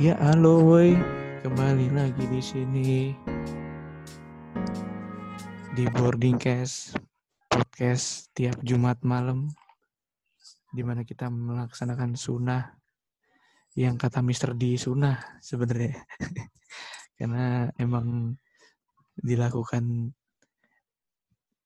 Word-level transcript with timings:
Ya 0.00 0.16
halo 0.16 0.64
woi, 0.64 0.96
kembali 1.44 1.92
lagi 1.92 2.24
di 2.32 2.40
sini 2.40 3.12
di 5.76 5.84
Boarding 5.92 6.40
Cast 6.40 6.96
podcast 7.52 8.32
tiap 8.32 8.56
Jumat 8.64 8.96
malam 9.04 9.52
di 10.72 10.80
mana 10.80 11.04
kita 11.04 11.28
melaksanakan 11.28 12.16
sunnah 12.16 12.80
yang 13.76 14.00
kata 14.00 14.24
Mr. 14.24 14.56
D 14.56 14.80
sunnah 14.80 15.20
sebenarnya 15.44 15.92
karena 17.20 17.68
emang 17.76 18.40
dilakukan 19.20 20.16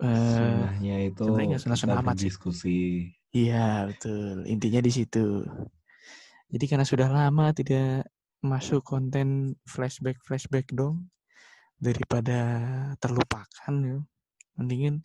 eh 0.03 0.11
Sunnahnya 0.11 0.97
itu 1.07 1.23
sebenarnya 1.23 1.47
nggak 1.55 1.63
sunnah-sunnah 1.63 1.95
kita 1.95 2.03
amat 2.03 2.15
sih. 2.19 2.19
berdiskusi. 2.19 2.81
Iya 3.31 3.87
betul, 3.95 4.43
intinya 4.51 4.83
di 4.83 4.91
situ. 4.91 5.47
Jadi 6.51 6.65
karena 6.67 6.83
sudah 6.83 7.07
lama 7.07 7.55
tidak 7.55 8.11
masuk 8.45 8.85
konten 8.85 9.57
flashback 9.65 10.21
flashback 10.21 10.69
dong, 10.71 11.09
daripada 11.81 12.39
terlupakan 13.01 13.75
ya, 13.81 13.99
mendingin 14.61 15.03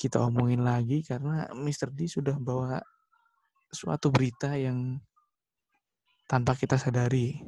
kita 0.00 0.18
omongin 0.24 0.64
lagi 0.64 1.04
karena 1.04 1.46
Mr. 1.54 1.92
D 1.92 2.08
sudah 2.08 2.36
bawa 2.40 2.80
suatu 3.68 4.08
berita 4.08 4.56
yang 4.56 4.98
tanpa 6.28 6.56
kita 6.56 6.76
sadari 6.80 7.40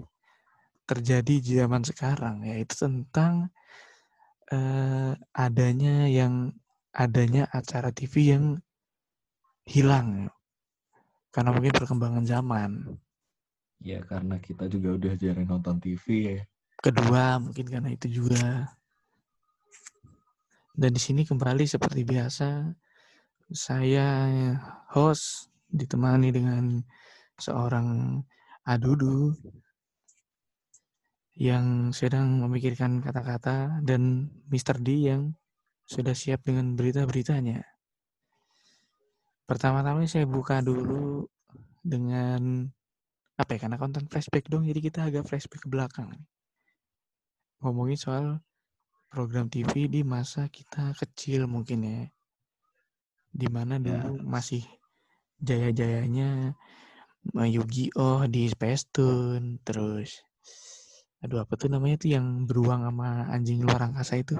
terjadi 0.84 1.34
di 1.40 1.52
zaman 1.60 1.84
sekarang 1.84 2.44
yaitu 2.48 2.74
tentang 2.76 3.48
eh, 4.50 5.12
adanya 5.32 6.08
yang 6.10 6.52
adanya 6.90 7.46
acara 7.54 7.94
TV 7.94 8.34
yang 8.34 8.44
hilang 9.62 10.26
karena 11.30 11.54
mungkin 11.54 11.70
perkembangan 11.70 12.26
zaman. 12.26 12.72
Ya 13.80 14.04
karena 14.04 14.36
kita 14.36 14.68
juga 14.68 14.96
udah 14.96 15.12
jarang 15.16 15.48
nonton 15.48 15.80
TV 15.80 16.04
ya. 16.36 16.40
Kedua 16.80 17.40
mungkin 17.40 17.66
karena 17.68 17.92
itu 17.92 18.08
juga. 18.08 18.68
Dan 20.76 20.96
di 20.96 21.00
sini 21.00 21.24
kembali 21.24 21.64
seperti 21.68 22.04
biasa 22.04 22.72
saya 23.50 24.54
host 24.94 25.50
ditemani 25.68 26.30
dengan 26.30 26.80
seorang 27.36 28.20
adudu 28.64 29.34
yang 31.40 31.90
sedang 31.96 32.44
memikirkan 32.44 33.00
kata-kata 33.00 33.80
dan 33.80 34.28
Mr. 34.52 34.76
D 34.76 35.08
yang 35.08 35.32
sudah 35.88 36.12
siap 36.12 36.44
dengan 36.44 36.76
berita-beritanya. 36.76 37.64
Pertama-tama 39.48 40.06
saya 40.06 40.28
buka 40.28 40.62
dulu 40.62 41.26
dengan 41.82 42.70
apa 43.40 43.50
ya 43.56 43.58
karena 43.66 43.76
konten 43.80 44.04
flashback 44.10 44.44
dong 44.52 44.68
jadi 44.68 44.80
kita 44.86 45.00
agak 45.08 45.24
flashback 45.28 45.64
ke 45.64 45.68
belakang 45.72 46.08
ngomongin 47.64 47.98
soal 48.04 48.24
program 49.12 49.46
TV 49.52 49.72
di 49.88 50.00
masa 50.04 50.46
kita 50.52 50.92
kecil 51.00 51.48
mungkin 51.54 51.78
ya 51.84 52.00
di 53.30 53.48
mana 53.48 53.74
Ya. 53.80 54.00
dulu 54.02 54.20
masih 54.26 54.62
jaya-jayanya 55.40 56.52
eh, 57.40 57.48
Yu-Gi-Oh 57.56 58.28
di 58.28 58.42
Space 58.52 58.84
Tune 58.94 59.60
terus 59.66 60.20
aduh 61.20 61.44
apa 61.44 61.52
tuh 61.60 61.68
namanya 61.68 61.96
tuh 62.00 62.10
yang 62.16 62.26
beruang 62.48 62.80
sama 62.86 63.28
anjing 63.28 63.60
luar 63.60 63.80
angkasa 63.88 64.20
itu 64.20 64.36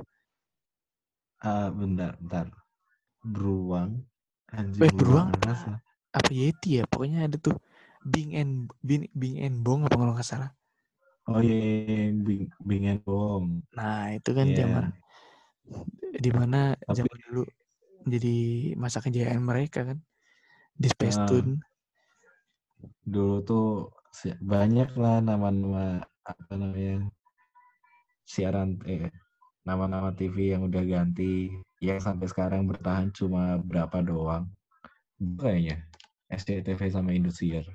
Ah 1.41 1.69
bentar, 1.73 2.13
bentar. 2.21 2.47
Beruang. 3.25 3.91
Anjing 4.53 4.81
Eh, 4.85 4.93
beruang 4.93 5.29
luar 5.29 5.41
angkasa. 5.41 5.73
apa 6.11 6.31
Yeti 6.35 6.81
ya 6.81 6.85
pokoknya 6.91 7.31
ada 7.31 7.37
tuh 7.39 7.55
Bing 8.03 8.33
and 8.33 8.69
Bing, 8.81 9.09
Bing 9.13 9.37
and 9.39 9.61
Bong 9.61 9.85
apa 9.85 9.95
kalau 9.95 10.15
nggak 10.15 10.25
salah 10.27 10.51
Oh 11.29 11.39
iya, 11.39 11.53
iya, 11.53 11.69
iya, 11.85 11.97
yang 12.11 12.25
Bing, 12.25 12.45
Bing 12.59 12.85
and 12.89 13.03
Bong. 13.05 13.63
nah 13.73 14.11
itu 14.11 14.31
kan 14.33 14.47
Iya. 14.47 14.57
zaman 14.65 14.85
di 16.17 16.31
mana 16.33 16.75
Tapi- 16.75 16.97
zaman 16.97 17.17
dulu 17.29 17.43
jadi 18.03 18.37
masa 18.75 18.99
kejayaan 18.99 19.45
mereka 19.45 19.85
kan 19.85 19.99
di 20.73 20.89
Space 20.89 21.21
Ah. 21.21 21.29
Tune 21.29 21.61
Dulu 23.05 23.45
tuh 23.45 23.69
banyak 24.41 24.97
lah 24.97 25.21
nama-nama 25.21 26.01
apa 26.25 26.53
namanya 26.57 27.05
siaran 28.25 28.81
eh 28.85 29.13
nama-nama 29.63 30.11
TV 30.11 30.57
yang 30.57 30.65
udah 30.65 30.81
ganti 30.83 31.53
yang 31.79 32.01
sampai 32.01 32.27
sekarang 32.27 32.65
bertahan 32.65 33.13
cuma 33.13 33.61
berapa 33.61 34.01
doang 34.01 34.49
kayaknya 35.37 35.85
SCTV 36.29 36.81
sama 36.89 37.13
Indosiar 37.13 37.69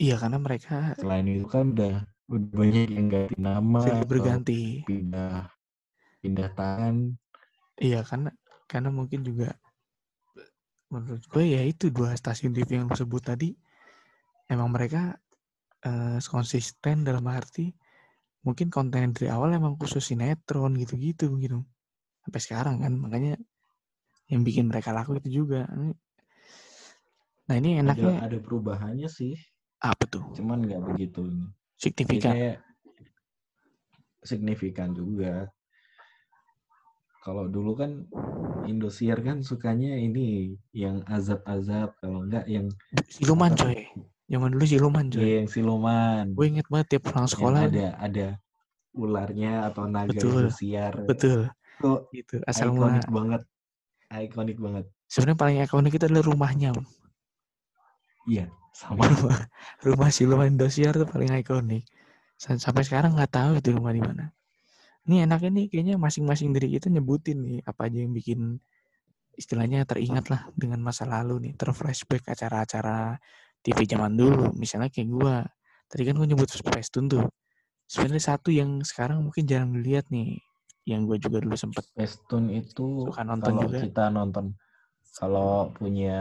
iya 0.00 0.14
karena 0.18 0.38
mereka 0.42 0.98
selain 0.98 1.26
itu 1.30 1.46
kan 1.46 1.70
udah 1.70 1.94
udah 2.30 2.50
banyak 2.56 2.88
yang 2.90 3.06
ganti 3.12 3.36
nama 3.36 3.80
silih 3.84 4.06
berganti. 4.08 4.60
pindah 4.88 5.52
pindah 6.24 6.48
tangan. 6.56 6.94
Iya 7.76 8.00
karena 8.06 8.30
karena 8.64 8.88
mungkin 8.88 9.20
juga 9.20 9.52
menurut 10.88 11.26
gue 11.26 11.44
ya 11.44 11.60
itu 11.66 11.90
dua 11.90 12.14
stasiun 12.14 12.54
TV 12.54 12.80
yang 12.80 12.86
lu 12.88 12.96
sebut 12.96 13.20
tadi 13.20 13.50
emang 14.48 14.70
mereka 14.72 15.18
eh, 15.84 16.18
konsisten 16.22 17.04
dalam 17.04 17.26
arti 17.28 17.74
mungkin 18.44 18.68
konten 18.68 19.12
dari 19.12 19.28
awal 19.28 19.52
emang 19.56 19.76
khusus 19.76 20.04
sinetron 20.04 20.76
gitu-gitu 20.80 21.34
gitu. 21.40 21.60
Sampai 22.24 22.40
sekarang 22.40 22.76
kan 22.80 22.92
makanya 22.96 23.36
yang 24.32 24.40
bikin 24.40 24.68
mereka 24.68 24.96
laku 24.96 25.20
itu 25.20 25.44
juga. 25.44 25.68
Nah 27.44 27.56
ini 27.56 27.76
ada 27.76 27.92
enaknya 27.92 28.16
ada 28.24 28.38
perubahannya 28.40 29.08
sih 29.08 29.36
apa 29.92 30.04
tuh? 30.08 30.24
Cuman 30.32 30.64
nggak 30.64 30.80
begitu 30.80 31.28
signifikan. 31.76 32.56
Signifikan 34.24 34.96
juga. 34.96 35.52
Kalau 37.24 37.48
dulu 37.48 37.76
kan 37.76 38.04
Indosiar 38.64 39.20
kan 39.20 39.44
sukanya 39.44 39.92
ini 39.96 40.56
yang 40.72 41.04
azab-azab 41.04 42.00
kalau 42.00 42.24
enggak 42.24 42.48
yang 42.48 42.72
siluman 43.12 43.52
coy. 43.52 43.76
Zaman 44.28 44.56
dulu 44.56 44.64
siluman 44.64 45.04
coy. 45.12 45.20
Ya 45.20 45.28
yang 45.44 45.48
siluman. 45.52 46.24
Gue 46.32 46.46
inget 46.48 46.66
banget 46.72 46.96
tiap 46.96 47.12
pulang 47.12 47.28
yang 47.28 47.32
sekolah 47.32 47.60
ada 47.68 47.88
ada. 48.00 48.28
ularnya 48.94 49.66
atau 49.66 49.90
naga 49.90 50.14
Betul, 50.14 50.46
Indosiar. 50.46 50.94
Betul. 51.04 51.50
Kok 51.82 52.14
gitu 52.14 52.38
asal 52.46 52.70
mula 52.70 53.02
ikonik 53.02 53.10
banget. 53.10 53.42
Ikonik 54.14 54.58
banget. 54.62 54.84
Sebenarnya 55.10 55.38
paling 55.42 55.56
ikonik 55.66 55.92
itu 55.98 56.04
adalah 56.06 56.24
rumahnya 56.24 56.70
iya 58.24 58.48
sama 58.74 59.06
rumah 59.14 59.38
rumah 59.86 60.10
siluman 60.10 60.50
Indosiar 60.50 60.98
tuh 60.98 61.06
paling 61.06 61.30
ikonik. 61.38 61.86
Sa- 62.34 62.58
sampai 62.58 62.82
sekarang 62.82 63.14
nggak 63.14 63.30
tahu 63.30 63.50
itu 63.62 63.70
rumah 63.70 63.94
di 63.94 64.02
mana. 64.02 64.34
Ini 65.06 65.30
enaknya 65.30 65.50
nih 65.54 65.66
kayaknya 65.70 65.94
masing-masing 66.00 66.50
dari 66.50 66.74
kita 66.74 66.90
nyebutin 66.90 67.38
nih 67.38 67.58
apa 67.62 67.86
aja 67.86 68.02
yang 68.02 68.10
bikin 68.10 68.58
istilahnya 69.38 69.86
teringat 69.86 70.26
lah 70.32 70.50
dengan 70.58 70.82
masa 70.82 71.06
lalu 71.06 71.38
nih. 71.48 71.52
Terflashback 71.54 72.26
acara-acara 72.34 73.14
TV 73.62 73.78
zaman 73.86 74.18
dulu 74.18 74.50
misalnya 74.58 74.90
kayak 74.90 75.08
gua. 75.08 75.36
Tadi 75.86 76.02
kan 76.02 76.18
gua 76.18 76.26
nyebut 76.26 76.50
Space 76.50 76.90
Tune 76.90 77.06
tuh. 77.06 77.24
Sebenarnya 77.86 78.34
satu 78.34 78.48
yang 78.50 78.82
sekarang 78.82 79.22
mungkin 79.22 79.44
jarang 79.46 79.70
dilihat 79.76 80.08
nih 80.08 80.40
yang 80.84 81.08
gue 81.08 81.16
juga 81.16 81.40
dulu 81.40 81.56
sempet 81.56 81.84
Pestun 81.96 82.52
itu 82.52 83.08
Suka 83.08 83.24
nonton 83.24 83.56
kalau 83.56 83.62
juga. 83.64 83.78
kita 83.80 84.04
nonton 84.12 84.52
kalau 85.14 85.70
punya 85.70 86.16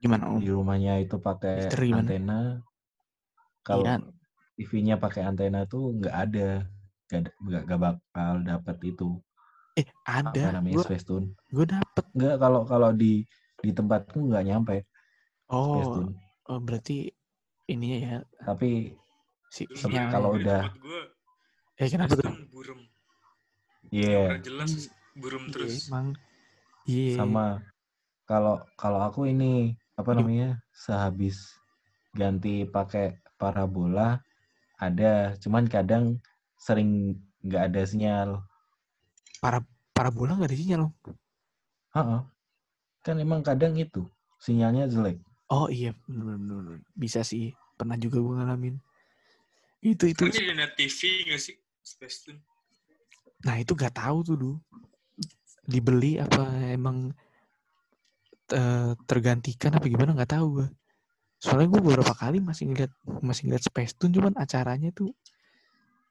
gimana 0.00 0.24
om? 0.32 0.40
di 0.40 0.48
rumahnya 0.48 0.96
itu 0.98 1.20
pakai 1.20 1.68
antena 1.92 2.60
kalau 3.60 3.84
Iya. 3.84 4.00
TV-nya 4.56 4.96
pakai 4.96 5.24
antena 5.24 5.64
tuh 5.64 5.96
nggak 5.96 6.14
ada 6.14 6.48
nggak 7.10 7.32
nggak 7.66 7.80
bakal 7.80 8.32
dapat 8.40 8.76
itu. 8.86 9.08
Eh 9.76 9.86
apa 10.04 10.30
ada 10.32 10.60
namanya 10.60 10.76
gue 10.80 10.84
Space 10.84 11.04
Tune? 11.04 11.32
gue 11.48 11.66
dapet. 11.66 12.04
Nggak 12.16 12.36
kalau 12.38 12.60
kalau 12.64 12.90
di 12.92 13.24
di 13.60 13.70
tempatku 13.70 14.32
nggak 14.32 14.44
nyampe 14.48 14.76
oh, 15.52 16.00
oh 16.48 16.58
berarti 16.64 17.12
ininya 17.68 17.98
ya 18.00 18.16
tapi 18.40 18.96
si 19.52 19.68
sinyal 19.76 20.08
kalau 20.08 20.30
ya. 20.32 20.36
udah- 20.40 20.64
gua, 20.80 21.02
eh 21.76 21.88
kenapa 21.92 22.16
tuh? 22.16 22.32
Burum. 22.48 22.80
iya. 23.92 24.32
Nggak 24.32 24.44
jelas 24.48 24.70
burum 25.12 25.42
Iya, 25.44 25.52
terus. 25.52 25.74
emang. 25.90 26.06
Iya. 26.88 27.14
Sama 27.20 27.46
kalau 28.30 28.62
kalau 28.78 29.02
aku 29.02 29.26
ini 29.26 29.74
apa 29.98 30.14
namanya 30.14 30.62
sehabis 30.70 31.50
ganti 32.14 32.62
pakai 32.62 33.18
parabola 33.34 34.22
ada. 34.78 35.34
Cuman 35.42 35.66
kadang 35.66 36.22
sering 36.54 37.18
nggak 37.42 37.74
ada 37.74 37.82
sinyal. 37.82 38.30
Para 39.42 39.66
parabola 39.90 40.38
nggak 40.38 40.50
ada 40.54 40.58
sinyal? 40.62 40.82
Om 40.86 40.94
Heeh. 41.90 42.22
kan 43.02 43.16
emang 43.18 43.42
kadang 43.42 43.74
itu 43.74 44.06
sinyalnya 44.38 44.86
jelek. 44.86 45.18
Oh 45.50 45.66
iya. 45.66 45.90
Bener, 46.06 46.38
bener, 46.38 46.56
bener. 46.62 46.78
bisa 46.94 47.26
sih. 47.26 47.50
Pernah 47.74 47.98
juga 47.98 48.22
gue 48.22 48.34
ngalamin. 48.38 48.76
Itu 49.82 50.06
itu. 50.06 50.22
Kan 50.22 50.30
jadi 50.30 50.54
net 50.54 50.78
TV 50.78 51.26
nggak 51.26 51.40
sih? 51.42 51.58
Nah 53.42 53.56
itu 53.58 53.72
gak 53.74 53.98
tahu 53.98 54.22
tuh 54.22 54.36
dulu 54.38 54.56
dibeli 55.64 56.20
apa 56.20 56.44
emang 56.70 57.10
eh, 58.52 58.92
tergantikan 59.06 59.74
apa 59.74 59.86
gimana 59.86 60.12
nggak 60.12 60.32
tahu 60.34 60.46
gue 60.60 60.68
soalnya 61.40 61.72
gue 61.72 61.80
beberapa 61.80 62.12
kali 62.12 62.36
masih 62.38 62.68
ngeliat 62.68 62.92
masih 63.24 63.48
ngeliat 63.48 63.64
Space 63.64 63.96
Tune 63.96 64.12
cuman 64.12 64.36
acaranya 64.36 64.92
tuh 64.92 65.08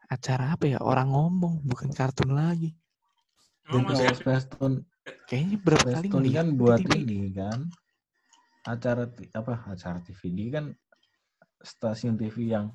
acara 0.10 0.58
apa 0.58 0.66
ya? 0.66 0.82
Orang 0.82 1.14
ngomong, 1.14 1.62
bukan 1.62 1.94
kartun 1.94 2.34
lagi. 2.34 2.74
Dan 3.70 3.86
ada? 3.86 4.10
Space 4.10 4.50
Tune, 4.50 4.82
Kayaknya 5.30 5.58
berapa 5.62 5.86
kali 5.86 5.94
Space 5.94 6.10
Tune 6.10 6.18
ngeliat 6.26 6.34
kan 6.34 6.48
buat 6.58 6.80
TV. 6.82 6.92
ini 6.98 7.20
kan 7.30 7.60
acara 8.66 9.06
apa 9.38 9.54
acara 9.70 10.02
TV 10.02 10.20
ini 10.34 10.50
kan 10.50 10.66
stasiun 11.62 12.18
TV 12.18 12.50
yang 12.50 12.74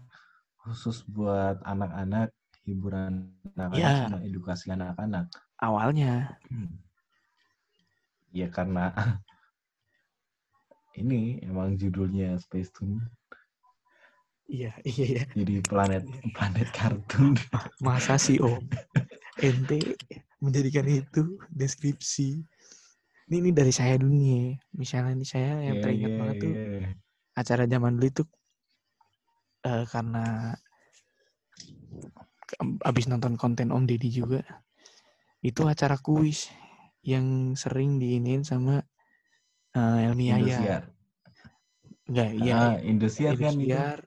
khusus 0.62 1.02
buat 1.04 1.58
anak-anak 1.66 2.30
hiburan 2.62 3.34
anak-anak 3.52 3.82
Ya. 3.82 4.06
sama 4.06 4.18
edukasi 4.22 4.70
anak-anak 4.70 5.26
Awalnya. 5.58 6.38
ya 8.30 8.46
karena 8.46 8.94
ini 10.98 11.42
emang 11.42 11.74
judulnya 11.78 12.38
Space 12.38 12.70
Tune 12.74 13.02
Iya, 14.44 14.76
iya, 14.84 15.04
iya. 15.08 15.24
jadi 15.32 15.64
planet 15.64 16.04
planet 16.36 16.68
kartun 16.76 17.32
Masa 17.84 18.20
sih 18.20 18.36
om? 18.44 18.60
Ente 19.40 19.80
menjadikan 20.36 20.84
itu 20.84 21.40
deskripsi. 21.48 22.44
Ini, 23.32 23.36
ini 23.40 23.50
dari 23.56 23.72
saya 23.72 23.96
dulu 23.96 24.12
nih. 24.12 24.60
Misalnya 24.76 25.16
nih 25.16 25.28
saya 25.28 25.52
yang 25.64 25.80
Iya, 25.80 25.82
teringat 25.82 26.12
iya, 26.12 26.18
banget 26.20 26.36
tuh 26.44 26.52
iya. 26.52 26.88
acara 27.32 27.64
zaman 27.64 27.92
dulu 27.96 28.06
itu 28.12 28.22
eh, 29.64 29.84
karena 29.88 30.24
abis 32.84 33.08
nonton 33.08 33.40
konten 33.40 33.72
Om 33.72 33.88
Deddy 33.88 34.12
juga 34.12 34.44
itu 35.40 35.64
acara 35.64 35.96
kuis 35.96 36.52
yang 37.00 37.56
sering 37.56 37.96
diinin 37.96 38.44
sama 38.44 38.84
eh, 39.74 40.06
Elmi 40.08 40.24
Yaya. 40.30 40.38
Indosiar 40.38 40.82
Enggak, 42.04 42.30
iya. 42.36 42.54
ah 42.54 42.76
Indosiar 42.80 43.32
kan 43.34 43.54
itu 43.56 43.64
Indosiar. 43.64 43.98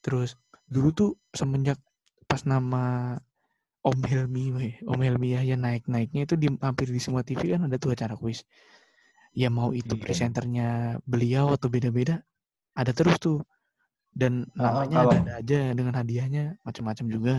Terus 0.00 0.30
dulu 0.64 0.88
tuh 0.90 1.10
semenjak 1.30 1.76
pas 2.24 2.42
nama 2.44 3.16
Om 3.80 4.00
Helmi, 4.04 4.52
Om 4.84 5.00
Helmi 5.00 5.32
Yahya 5.36 5.56
naik-naiknya 5.56 6.28
itu 6.28 6.36
di, 6.36 6.48
hampir 6.60 6.88
di 6.88 7.00
semua 7.00 7.24
TV 7.24 7.56
kan 7.56 7.64
ada 7.64 7.76
tuh 7.76 7.92
acara 7.92 8.12
kuis. 8.16 8.44
Ya 9.32 9.48
mau 9.48 9.70
itu 9.72 9.96
Iya. 9.96 10.02
presenternya 10.02 10.68
beliau 11.04 11.52
atau 11.54 11.68
beda-beda, 11.68 12.20
ada 12.76 12.92
terus 12.92 13.16
tuh. 13.16 13.40
Dan 14.10 14.42
Ah, 14.58 14.84
namanya 14.84 14.96
kalau- 15.06 15.12
ada 15.22 15.32
aja 15.38 15.60
dengan 15.72 15.94
hadiahnya 15.94 16.44
macam-macam 16.64 17.06
juga. 17.08 17.36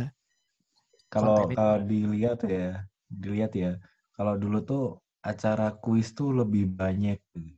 kalau 1.11 1.35
kalau 1.51 1.51
juga. 1.51 1.89
dilihat 1.91 2.39
ya 2.47 2.87
dilihat 3.11 3.51
ya 3.51 3.71
kalau 4.15 4.39
dulu 4.39 4.63
tuh 4.63 4.85
acara 5.21 5.67
kuis 5.83 6.13
tuh 6.17 6.29
lebih 6.33 6.65
banyak 6.81 7.17
gitu. 7.37 7.53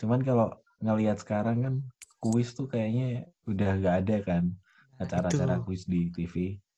cuman 0.00 0.20
kalau 0.24 0.46
ngelihat 0.84 1.16
sekarang 1.22 1.56
kan 1.64 1.74
kuis 2.20 2.52
tuh 2.52 2.68
kayaknya 2.68 3.28
udah 3.48 3.70
gak 3.80 3.96
ada 4.04 4.16
kan 4.28 4.44
acara-acara 5.00 5.54
itu. 5.56 5.64
kuis 5.64 5.82
di 5.88 6.00
TV 6.12 6.36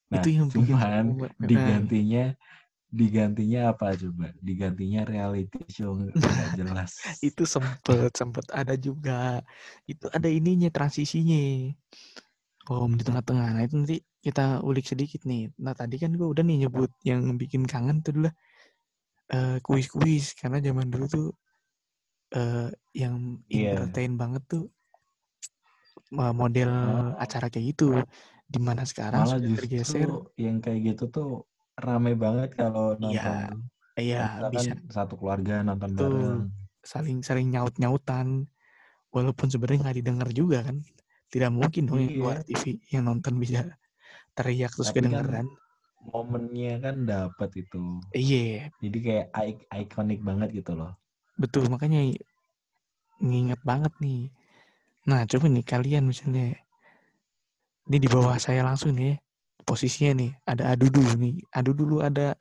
nah 0.09 0.23
Itu 0.25 0.29
yang 0.33 0.47
bikin 0.49 0.77
cuman 0.79 1.05
saya- 1.21 1.37
digantinya 1.51 2.25
digantinya 2.89 3.61
apa 3.77 3.93
coba? 4.01 4.33
Digantinya 4.41 5.05
reality 5.05 5.61
show 5.69 5.93
nggak 5.93 6.15
jelas. 6.59 6.93
Itu 7.21 7.45
sempet 7.45 8.17
sempet 8.17 8.47
ada 8.49 8.75
juga. 8.81 9.45
Itu 9.85 10.09
ada 10.09 10.29
ininya 10.33 10.73
transisinya. 10.73 11.69
Om 12.69 12.91
di 13.01 13.03
tengah-tengah. 13.09 13.49
Nah 13.57 13.63
itu 13.65 13.75
nanti 13.81 13.97
kita 14.25 14.61
ulik 14.69 14.85
sedikit 14.85 15.21
nih. 15.31 15.49
Nah 15.65 15.73
tadi 15.73 15.97
kan 16.03 16.11
gue 16.13 16.29
udah 16.33 16.45
nih 16.45 16.57
nyebut 16.69 16.91
yang 17.11 17.21
bikin 17.41 17.65
kangen 17.65 18.05
tuh 18.05 18.13
adalah 18.17 18.33
eh, 19.35 19.57
kuis-kuis 19.65 20.33
karena 20.39 20.59
zaman 20.63 20.89
dulu 20.93 21.05
tuh 21.09 21.27
eh, 22.35 22.69
yang 22.97 23.41
Iya. 23.49 23.69
entertain 23.73 24.13
banget 24.21 24.43
tuh 24.49 24.65
eh, 26.17 26.33
model 26.35 26.71
Oh. 26.71 27.09
acara 27.21 27.47
kayak 27.53 27.67
gitu 27.77 27.89
di 28.49 28.59
mana 28.61 28.83
sekarang 28.89 29.29
malah 29.29 29.37
sudah 29.37 29.53
tergeser 29.61 30.09
yang 30.41 30.57
kayak 30.65 30.81
gitu 30.95 31.05
tuh 31.13 31.29
rame 31.77 32.17
banget 32.17 32.57
kalau 32.57 32.97
Iya, 32.97 33.21
nonton 33.21 33.69
iya 34.01 34.21
Kita 34.41 34.47
bisa 34.51 34.73
kan 34.73 34.79
satu 34.89 35.15
keluarga 35.21 35.55
nonton 35.63 35.91
Betul. 35.93 36.09
bareng 36.09 36.43
saling 36.81 37.19
saling 37.21 37.47
nyaut 37.53 37.75
nyautan 37.77 38.49
walaupun 39.13 39.49
sebenarnya 39.53 39.81
nggak 39.85 39.99
didengar 40.01 40.29
juga 40.33 40.59
kan 40.65 40.77
tidak 41.29 41.51
mungkin 41.53 41.83
dong 41.85 42.01
yang 42.01 42.13
Iya. 42.17 42.23
luar 42.25 42.39
TV 42.49 42.65
yang 42.89 43.05
nonton 43.05 43.35
bisa 43.37 43.61
teriak 44.37 44.73
terus 44.73 44.89
Tapi 44.91 44.99
kan 45.05 45.47
momennya 46.03 46.79
kan 46.79 46.97
dapat 47.05 47.51
itu. 47.59 47.99
Iya. 48.15 48.71
Jadi 48.79 48.99
kayak 49.03 49.27
ik- 49.47 49.69
ikonik 49.69 50.21
banget 50.23 50.55
gitu 50.55 50.79
loh. 50.79 50.95
Betul 51.39 51.67
makanya 51.71 52.03
nginget 53.19 53.61
banget 53.67 53.93
nih. 53.99 54.31
Nah 55.11 55.27
coba 55.27 55.47
nih 55.51 55.65
kalian 55.67 56.07
misalnya 56.07 56.55
ini 57.89 57.97
di 57.99 58.09
bawah 58.11 58.37
saya 58.37 58.61
langsung 58.63 58.93
nih 58.95 59.15
ya, 59.15 59.15
posisinya 59.65 60.13
nih 60.21 60.31
ada 60.45 60.77
adu 60.77 60.93
dulu 60.93 61.13
nih 61.17 61.35
adu 61.57 61.73
dulu 61.73 62.05
ada 62.05 62.37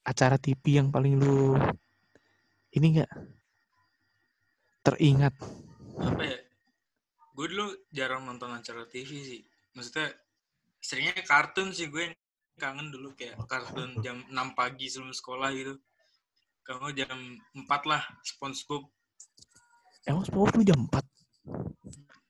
acara 0.00 0.40
TV 0.40 0.80
yang 0.80 0.88
paling 0.88 1.20
lu 1.20 1.60
ini 2.72 2.86
enggak 2.96 3.10
teringat. 4.80 5.34
Apa 6.00 6.22
ya? 6.24 6.38
Gue 7.36 7.46
dulu 7.52 7.68
jarang 7.92 8.24
nonton 8.24 8.48
acara 8.52 8.88
TV 8.88 9.10
sih. 9.20 9.40
Maksudnya 9.76 10.08
seringnya 10.80 11.20
kartun 11.22 11.70
sih 11.76 11.92
gue 11.92 12.16
kangen 12.60 12.88
dulu 12.88 13.10
kayak 13.12 13.40
kartun 13.44 13.96
jam 13.98 14.20
6 14.22 14.36
pagi 14.52 14.86
sebelum 14.86 15.10
sekolah 15.10 15.48
gitu. 15.50 15.74
Kalau 16.60 16.92
jam 16.92 17.08
4 17.56 17.64
lah 17.82 17.98
SpongeBob. 18.22 18.84
Emang 20.04 20.22
SpongeBob 20.22 20.54
lu 20.54 20.64
jam 20.64 20.80
4 20.84 21.00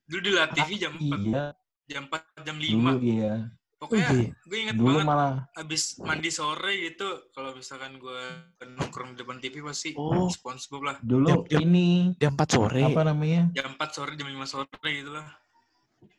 dulu 0.07 0.21
di 0.21 0.33
La 0.33 0.47
TV 0.49 0.71
jam 0.77 0.91
4 0.93 1.07
iya. 1.25 1.45
Jam 1.87 2.03
4 2.07 2.43
jam 2.43 2.57
5 2.57 2.67
dulu 2.67 2.99
iya. 3.01 3.35
Pokoknya 3.77 4.07
Oh, 4.07 4.13
iya. 4.13 4.29
gue 4.45 4.59
inget 4.61 4.75
dulu 4.77 4.93
banget 4.93 5.07
malah 5.07 5.33
abis 5.55 5.83
mandi 5.99 6.29
sore 6.29 6.73
gitu 6.83 7.09
kalau 7.31 7.55
misalkan 7.55 7.97
gue 7.97 8.21
nongkrong 8.69 9.15
di 9.15 9.19
depan 9.19 9.39
TV 9.39 9.63
pasti 9.63 9.95
Oh. 9.95 10.27
SpongeBob 10.29 10.83
lah. 10.85 10.97
Dulu 11.01 11.27
Jam- 11.27 11.47
jam- 11.49 11.63
ini 11.63 11.87
jam 12.17 12.35
4 12.35 12.49
sore. 12.51 12.83
apa 12.83 13.03
namanya? 13.03 13.49
Jam 13.53 13.73
4 13.73 13.91
sore 13.91 14.13
jam 14.15 14.29
5 14.29 14.45
sore 14.45 14.69
gitu 14.91 15.11
lah. 15.11 15.27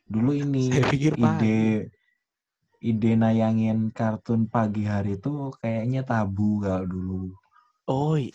Dulu 0.04 0.30
ini 0.32 0.68
Saya 0.68 0.84
pikir 0.88 1.12
ide 1.14 1.60
ide 2.82 3.14
nayangin 3.14 3.94
kartun 3.94 4.50
pagi 4.50 4.82
hari 4.82 5.14
tuh 5.16 5.54
kayaknya 5.62 6.02
tabu 6.02 6.58
kalau 6.58 6.84
dulu. 6.84 7.22
Oh 7.86 8.18
i- 8.18 8.34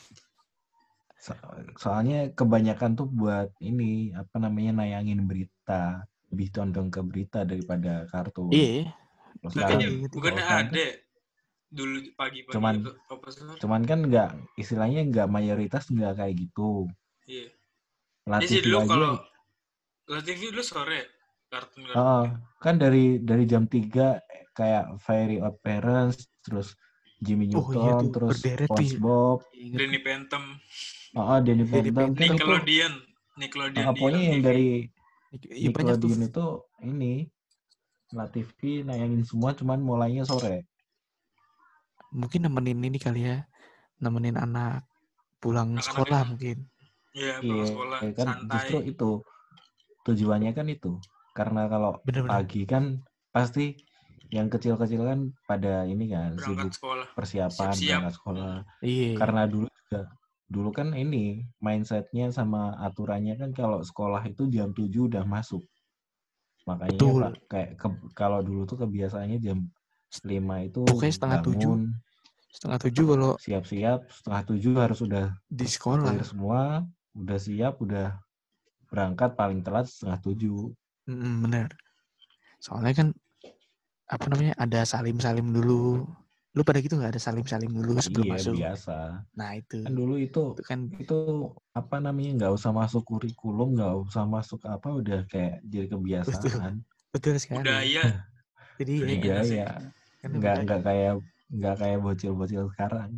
So- 1.18 1.36
soalnya 1.76 2.32
kebanyakan 2.32 2.96
tuh 2.96 3.10
buat 3.10 3.52
ini 3.60 4.16
apa 4.16 4.40
namanya 4.40 4.80
nayangin 4.80 5.28
berita. 5.28 6.08
Lebih 6.32 6.48
condong 6.56 6.88
ke 6.88 7.00
berita 7.04 7.44
daripada 7.44 8.08
kartun. 8.08 8.52
Iya. 8.52 8.88
Gitu. 9.38 10.08
bukannya 10.18 10.44
ada 10.44 10.86
dulu 11.68 12.00
pagi-pagi 12.18 12.56
Cuman- 12.58 12.80
itu 12.82 12.92
cuman 13.60 13.82
kan 13.86 14.00
nggak 14.08 14.30
istilahnya 14.58 15.04
nggak 15.04 15.28
mayoritas 15.28 15.92
nggak 15.92 16.16
kayak 16.18 16.36
gitu. 16.40 16.88
Iya. 17.28 17.52
La 18.28 18.40
Ini 18.40 18.48
sih 18.48 18.60
TV 18.64 18.66
dulu 18.72 18.78
kalau 18.88 19.12
La 20.08 20.20
TV 20.24 20.40
dulu 20.52 20.64
sore 20.64 21.17
kartun 21.48 21.84
kartun 21.88 21.96
Heeh, 21.98 22.26
kan 22.60 22.76
dari 22.76 23.20
dari 23.24 23.44
jam 23.48 23.64
3 23.66 24.20
kayak 24.52 24.86
Fairy 25.00 25.38
Odd 25.40 25.58
Parents 25.62 26.28
terus 26.44 26.74
Jimmy 27.18 27.50
Oh, 27.50 27.66
Neutron 27.72 27.82
iya 27.82 27.92
tuh, 27.98 28.10
terus 28.14 28.30
berderet 28.42 28.68
tuh 28.70 28.76
ya. 28.78 28.98
SpongeBob 28.98 29.38
Ingat. 29.56 29.78
Danny 29.82 30.00
Phantom 30.06 30.44
Heeh, 31.18 31.38
Danny 31.46 31.64
Danny 31.66 31.92
Phantom 31.94 32.10
kan 32.14 32.26
Nickelodeon 32.36 32.94
Nickelodeon 33.38 33.86
ah, 33.86 33.94
di 33.94 34.00
pokoknya 34.02 34.22
yang 34.22 34.40
TV. 34.42 34.46
dari 34.46 34.68
Iya 35.28 35.70
banyak 35.74 35.98
tuh. 36.00 36.10
Nickelodeon 36.10 36.22
itu 36.30 36.46
ini 36.86 37.14
La 38.16 38.26
TV 38.32 38.60
nayangin 38.88 39.24
semua 39.28 39.52
cuman 39.52 39.80
mulainya 39.84 40.24
sore 40.24 40.64
Mungkin 42.08 42.48
nemenin 42.48 42.80
ini 42.80 42.98
kali 42.98 43.28
ya. 43.28 43.44
Nemenin 44.00 44.40
anak 44.40 44.88
pulang 45.44 45.76
Anak-anak 45.76 45.86
sekolah 45.86 46.22
mungkin. 46.24 46.58
iya 47.12 47.42
pulang 47.44 47.60
Iya, 47.60 47.66
sekolah 47.68 47.98
kan 48.16 48.28
santai 48.32 48.48
justru 48.56 48.78
itu 48.88 49.10
tujuannya 50.08 50.52
kan 50.56 50.68
itu. 50.72 50.96
Karena 51.38 51.70
kalau 51.70 52.02
Bener-bener. 52.02 52.34
pagi 52.34 52.66
kan 52.66 52.84
pasti 53.30 53.78
yang 54.28 54.50
kecil-kecil 54.50 55.06
kan 55.06 55.20
pada 55.46 55.86
ini 55.86 56.10
kan 56.10 56.34
berangkat 56.34 56.66
sibuk 56.66 56.74
sekolah 56.74 57.08
persiapan 57.14 57.54
Siap-siap. 57.70 57.88
berangkat 57.94 58.14
sekolah. 58.18 58.54
Iya. 58.82 59.12
Karena 59.16 59.42
dulu 59.46 59.68
juga 59.70 60.02
dulu 60.48 60.70
kan 60.72 60.88
ini 60.94 61.26
mindsetnya 61.60 62.32
sama 62.32 62.74
aturannya 62.82 63.36
kan 63.36 63.52
kalau 63.52 63.80
sekolah 63.80 64.26
itu 64.26 64.50
jam 64.50 64.72
7 64.72 65.08
udah 65.08 65.24
masuk. 65.24 65.62
Makanya 66.66 66.92
Betul. 66.92 67.22
Pak, 67.22 67.34
kayak 67.48 67.70
ke- 67.78 68.10
kalau 68.12 68.40
dulu 68.42 68.66
tuh 68.66 68.78
kebiasaannya 68.78 69.38
jam 69.40 69.64
5 70.24 70.56
itu 70.60 70.84
Pokoknya 70.84 71.14
setengah 71.14 71.40
tujuh. 71.46 71.74
bangun, 71.78 71.84
Setengah 72.48 72.80
tujuh 72.82 73.06
kalau 73.06 73.32
siap-siap, 73.38 74.00
setengah 74.10 74.42
tujuh 74.46 74.74
harus 74.74 75.00
udah 75.00 75.26
di 75.46 75.68
sekolah. 75.68 76.16
semua, 76.24 76.82
udah 77.14 77.38
siap, 77.38 77.78
udah 77.78 78.18
berangkat 78.88 79.36
paling 79.36 79.62
telat 79.62 79.86
setengah 79.86 80.20
tujuh. 80.22 80.72
Mm, 81.08 81.36
bener. 81.48 81.70
Soalnya 82.60 82.94
kan 83.00 83.08
apa 84.08 84.26
namanya 84.32 84.54
ada 84.60 84.82
salim-salim 84.88 85.48
dulu. 85.52 86.08
Lu 86.56 86.62
pada 86.66 86.80
gitu 86.82 86.98
nggak 86.98 87.16
ada 87.16 87.22
salim-salim 87.22 87.70
dulu 87.70 88.00
sebelum 88.02 88.26
iya 88.28 88.34
masuk? 88.40 88.56
biasa. 88.58 88.98
Nah 89.38 89.52
itu. 89.60 89.78
Kan 89.86 89.94
dulu 89.94 90.14
itu 90.18 90.42
Itu 90.58 90.64
kan 90.66 90.80
itu 90.90 91.18
apa 91.76 91.96
namanya 92.02 92.32
nggak 92.44 92.54
usah 92.58 92.72
masuk 92.74 93.04
kurikulum, 93.06 93.78
nggak 93.78 93.94
usah 94.10 94.24
masuk 94.26 94.60
apa 94.66 94.88
udah 95.00 95.20
kayak 95.30 95.62
jadi 95.64 95.86
kebiasaan. 95.94 96.74
betul 97.14 97.36
sekali. 97.40 97.62
budaya 97.64 98.04
Jadi 98.80 98.94
ya, 98.94 99.06
Iya 99.08 99.16
budaya 99.22 99.66
kan 100.22 100.30
nggak 100.34 100.56
budaya. 100.56 100.64
nggak 100.66 100.82
kayak 100.88 101.14
nggak 101.48 101.76
kayak 101.82 101.98
bocil-bocil 102.04 102.64
sekarang 102.74 103.10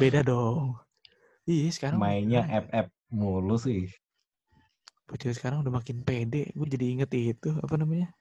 beda 0.00 0.20
dong. 0.24 0.78
Iya 1.50 1.68
sekarang 1.74 1.98
mainnya 2.00 2.40
FF 2.46 2.86
mulu 3.10 3.56
sih 3.58 3.90
bocil 5.10 5.34
sekarang 5.34 5.66
udah 5.66 5.74
makin 5.74 6.00
pede. 6.00 6.54
Gue 6.54 6.70
jadi 6.70 6.86
inget 6.86 7.10
itu 7.12 7.50
apa 7.58 7.74
namanya? 7.74 8.14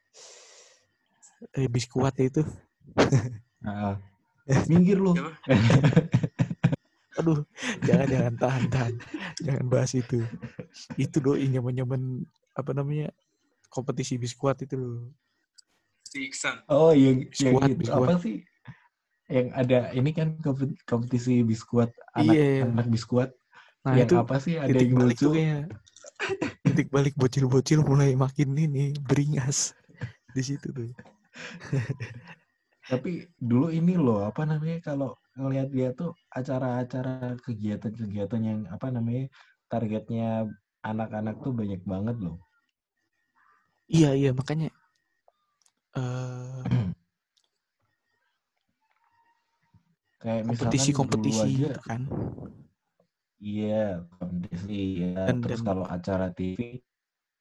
Eh, 1.54 1.70
biskuat 1.70 2.18
itu. 2.18 2.42
Heeh. 3.62 3.94
minggir 4.66 4.98
lu? 4.98 5.14
Aduh, 7.20 7.44
jangan 7.84 8.08
jangan 8.08 8.34
tahan 8.36 8.64
tahan. 8.68 8.94
Jangan 9.38 9.66
bahas 9.68 9.92
itu. 9.94 10.26
Itu 10.96 11.20
doi 11.20 11.46
nyaman-nyaman 11.46 12.26
apa 12.54 12.72
namanya? 12.74 13.14
kompetisi 13.70 14.18
biskuat 14.18 14.66
itu 14.66 14.74
loh. 14.74 15.14
Si 16.02 16.26
Iksan. 16.26 16.66
oh 16.66 16.90
yang 16.90 17.22
yang 17.38 17.54
Biskuat, 17.54 17.70
itu 17.70 17.78
biskuat. 17.86 18.08
apa 18.10 18.14
sih 18.18 18.36
yang 19.30 19.48
ada 19.54 19.80
ini 19.94 20.10
kan 20.10 20.28
kompet- 20.42 20.82
kompetisi 20.90 21.46
biskuat 21.46 21.94
anak 22.18 22.34
Iya. 22.34 22.66
anak 22.66 22.90
biskuat 22.90 23.30
Nah, 23.86 23.94
yang 23.94 24.10
itu 24.10 24.16
apa 24.18 24.36
sih 24.42 24.58
ada 24.58 24.74
yang 24.74 24.98
lucu. 24.98 25.30
Titik 26.66 26.88
balik 26.94 27.16
bocil-bocil 27.18 27.82
mulai 27.82 28.14
makin 28.14 28.54
ini 28.54 28.94
beringas 29.06 29.74
di 30.36 30.42
situ 30.46 30.70
tuh. 30.70 30.92
tapi 32.90 33.30
dulu 33.38 33.70
ini 33.70 33.94
loh 33.96 34.26
apa 34.26 34.50
namanya 34.50 34.82
kalau 34.82 35.14
ngelihat 35.38 35.70
dia 35.70 35.90
tuh 35.94 36.18
acara-acara 36.34 37.38
kegiatan-kegiatan 37.46 38.42
yang 38.42 38.60
apa 38.66 38.90
namanya 38.90 39.30
targetnya 39.70 40.50
anak-anak 40.82 41.38
tuh 41.46 41.54
banyak 41.54 41.82
banget 41.86 42.18
loh 42.18 42.42
Iya 43.90 44.14
iya 44.14 44.30
makanya 44.34 44.70
eh 45.98 46.62
kayak 50.22 50.42
kompetisi 50.46 50.92
kompetisi 50.94 51.48
gitu 51.58 51.82
kan. 51.82 52.06
Iya 53.40 54.04
kompetisi 54.20 55.04
ya 55.04 55.26
Dan- 55.32 55.42
terus 55.42 55.60
dan- 55.64 55.68
kalau 55.68 55.86
acara 55.88 56.28
TV 56.32 56.80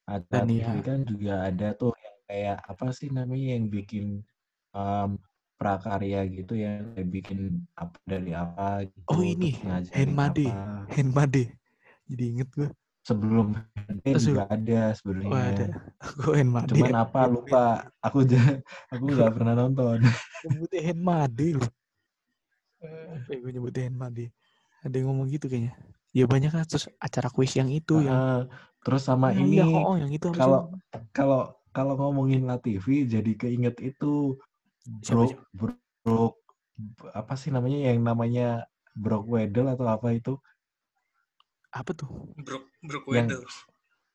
acara 0.07 0.47
Dan 0.47 0.49
TV 0.49 0.59
ya- 0.62 0.85
kan 0.87 0.99
juga 1.05 1.33
ada 1.45 1.69
tuh 1.75 1.93
yang 1.99 2.17
kayak 2.25 2.59
apa 2.64 2.87
sih 2.95 3.09
namanya 3.11 3.49
yang 3.59 3.67
bikin 3.69 4.07
em, 4.73 5.11
prakarya 5.59 6.23
gitu 6.31 6.55
ya 6.55 6.81
kayak 6.95 7.09
bikin 7.11 7.40
apa 7.75 7.99
dari 8.07 8.31
apa 8.33 8.87
gitu 8.87 9.11
Oh, 9.11 9.21
ini, 9.21 9.50
Henmade. 9.90 10.47
Henmade. 10.88 11.45
Jadi 12.07 12.25
inget 12.25 12.49
gue. 12.55 12.71
sebelum 13.02 13.57
Henmade 13.75 14.12
Oh, 14.12 14.21
juga 14.21 14.45
ada 14.47 14.81
Oh 14.85 14.95
sebenarnya 14.95 15.33
ada. 15.50 15.67
Gue 16.21 16.35
Henmade. 16.38 16.71
cuman 16.71 16.95
apa 16.95 17.21
lupa 17.26 17.64
aku 17.99 18.19
aku 18.88 19.05
nggak 19.09 19.33
pernah 19.35 19.55
nonton 19.57 19.99
Nyebutnya 20.45 20.81
Henmade 20.93 21.47
loh. 21.59 21.71
Apa 23.19 23.28
ya 23.33 23.38
gue 23.43 23.50
nyebutnya 23.50 23.83
Henmade. 23.88 24.25
Ada 24.82 24.94
yang 24.99 25.11
ngomong 25.11 25.26
gitu 25.28 25.47
kayaknya. 25.47 25.75
Ya 26.11 26.25
banyak 26.25 26.50
lah 26.50 26.64
terus 26.64 26.88
acara 26.99 27.28
kuis 27.28 27.52
yang 27.52 27.68
itu 27.68 28.00
yang 28.00 28.14
Ah, 28.14 28.42
terus 28.80 29.04
sama 29.04 29.30
Nah, 29.30 29.38
ini 29.38 29.61
iya, 29.61 29.66
oh, 29.68 29.94
yang 29.94 30.08
itu 30.08 30.32
kalau 30.32 30.73
kalau 31.12 31.52
kalau 31.70 31.94
ngomongin 31.94 32.49
La 32.49 32.56
TV 32.56 33.04
jadi 33.04 33.32
keinget 33.37 33.76
itu 33.78 34.38
bro 35.04 35.28
siapa? 35.28 35.44
bro, 35.52 35.73
bro- 36.00 36.37
apa 37.12 37.35
sih 37.37 37.52
namanya 37.52 37.92
yang 37.92 38.00
namanya 38.00 38.64
Brock 38.97 39.28
Weddle 39.28 39.68
atau 39.68 39.87
apa 39.87 40.16
itu 40.16 40.35
apa 41.70 41.90
tuh? 41.92 42.08
Brok 42.40 42.64
Brok 42.82 43.04
Yang- 43.12 43.28
Weddle. 43.37 43.47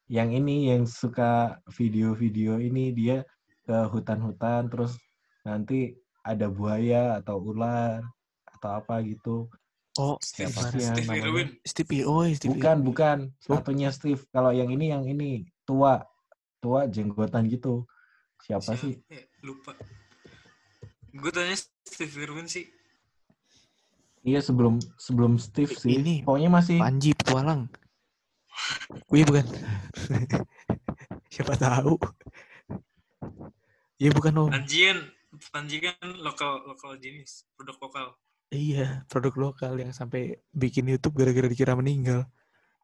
yang 0.09 0.29
ini 0.33 0.73
yang 0.73 0.83
suka 0.83 1.55
video-video 1.71 2.57
ini 2.57 2.91
dia 2.91 3.23
ke 3.63 3.87
hutan-hutan 3.87 4.67
terus 4.67 4.97
nanti 5.45 5.95
ada 6.25 6.49
buaya 6.49 7.21
atau 7.21 7.39
ular 7.39 8.03
atau 8.49 8.69
apa 8.81 8.99
gitu 9.05 9.47
Oh, 9.93 10.17
Steve, 10.17 10.49
sih 10.49 10.81
yang 10.81 10.97
Steve? 10.97 11.21
Irwin. 11.21 11.47
Stevie 11.61 12.01
oh 12.01 12.25
Stevie. 12.25 12.49
bukan 12.57 12.77
bukan 12.81 13.17
Oh. 13.45 13.61
satunya 13.61 13.93
Steve 13.93 14.25
kalau 14.33 14.49
yang 14.49 14.73
ini 14.73 14.89
yang 14.89 15.05
ini 15.05 15.45
tua 15.61 16.01
tua 16.57 16.89
jenggotan 16.89 17.45
gitu 17.45 17.85
siapa 18.41 18.73
sih 18.73 18.97
Siapa 18.97 19.13
ya? 19.13 19.23
Lupa. 19.45 19.71
Gue 21.13 21.29
tanya 21.29 21.53
Steve 21.85 22.15
Irwin 22.17 22.49
sih. 22.49 22.65
Iya 24.23 24.41
sebelum 24.41 24.81
sebelum 24.97 25.37
Steve 25.37 25.69
sih. 25.69 25.99
Ini, 25.99 26.25
Pokoknya 26.25 26.49
masih 26.49 26.81
Panji 26.81 27.13
petualang. 27.13 27.69
Iya 29.13 29.25
bukan. 29.29 29.45
Siapa 31.33 31.53
tahu. 31.53 31.99
Iya 33.99 34.09
bukan 34.09 34.33
om. 34.41 34.49
Panjian, 34.49 35.05
Panji 35.51 35.83
kan 35.83 35.95
lokal 36.17 36.65
lokal 36.65 36.97
jenis, 36.97 37.45
produk 37.53 37.77
lokal. 37.77 38.07
Iya, 38.53 39.01
produk 39.09 39.33
lokal 39.49 39.73
yang 39.75 39.89
sampai 39.89 40.21
bikin 40.51 40.85
YouTube 40.85 41.17
gara-gara 41.17 41.49
dikira 41.49 41.73
meninggal. 41.73 42.29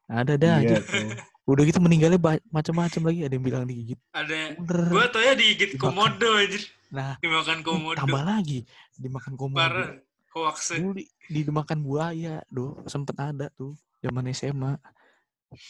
Ada 0.04 0.34
dah 0.34 0.58
aja. 0.58 0.66
iya 0.66 0.78
tuh. 0.82 1.14
Udah 1.46 1.62
gitu 1.62 1.78
meninggalnya 1.78 2.18
macam-macam 2.50 3.02
lagi. 3.06 3.20
Ada 3.22 3.34
yang 3.34 3.44
bilang 3.44 3.64
digigit 3.64 3.98
Ada 4.10 4.58
ular. 4.58 4.86
gue 4.88 5.04
tau 5.08 5.22
ya 5.22 5.32
digigit 5.32 5.70
Dimakan. 5.72 5.86
komodo 5.86 6.30
aja. 6.34 6.58
Nah, 6.90 7.12
Dimakan 7.18 7.58
komodo. 7.62 7.96
tambah 7.96 8.22
lagi 8.22 8.66
dimakan 8.96 9.32
komodo. 9.34 9.58
Parah. 9.58 9.90
Hoax. 10.30 10.74
Dulu 10.74 10.94
di, 10.94 11.06
dimakan 11.28 11.78
buaya, 11.80 12.38
doh 12.46 12.82
sempet 12.86 13.14
ada 13.14 13.46
tuh 13.50 13.74
zaman 13.98 14.26
SMA. 14.30 14.74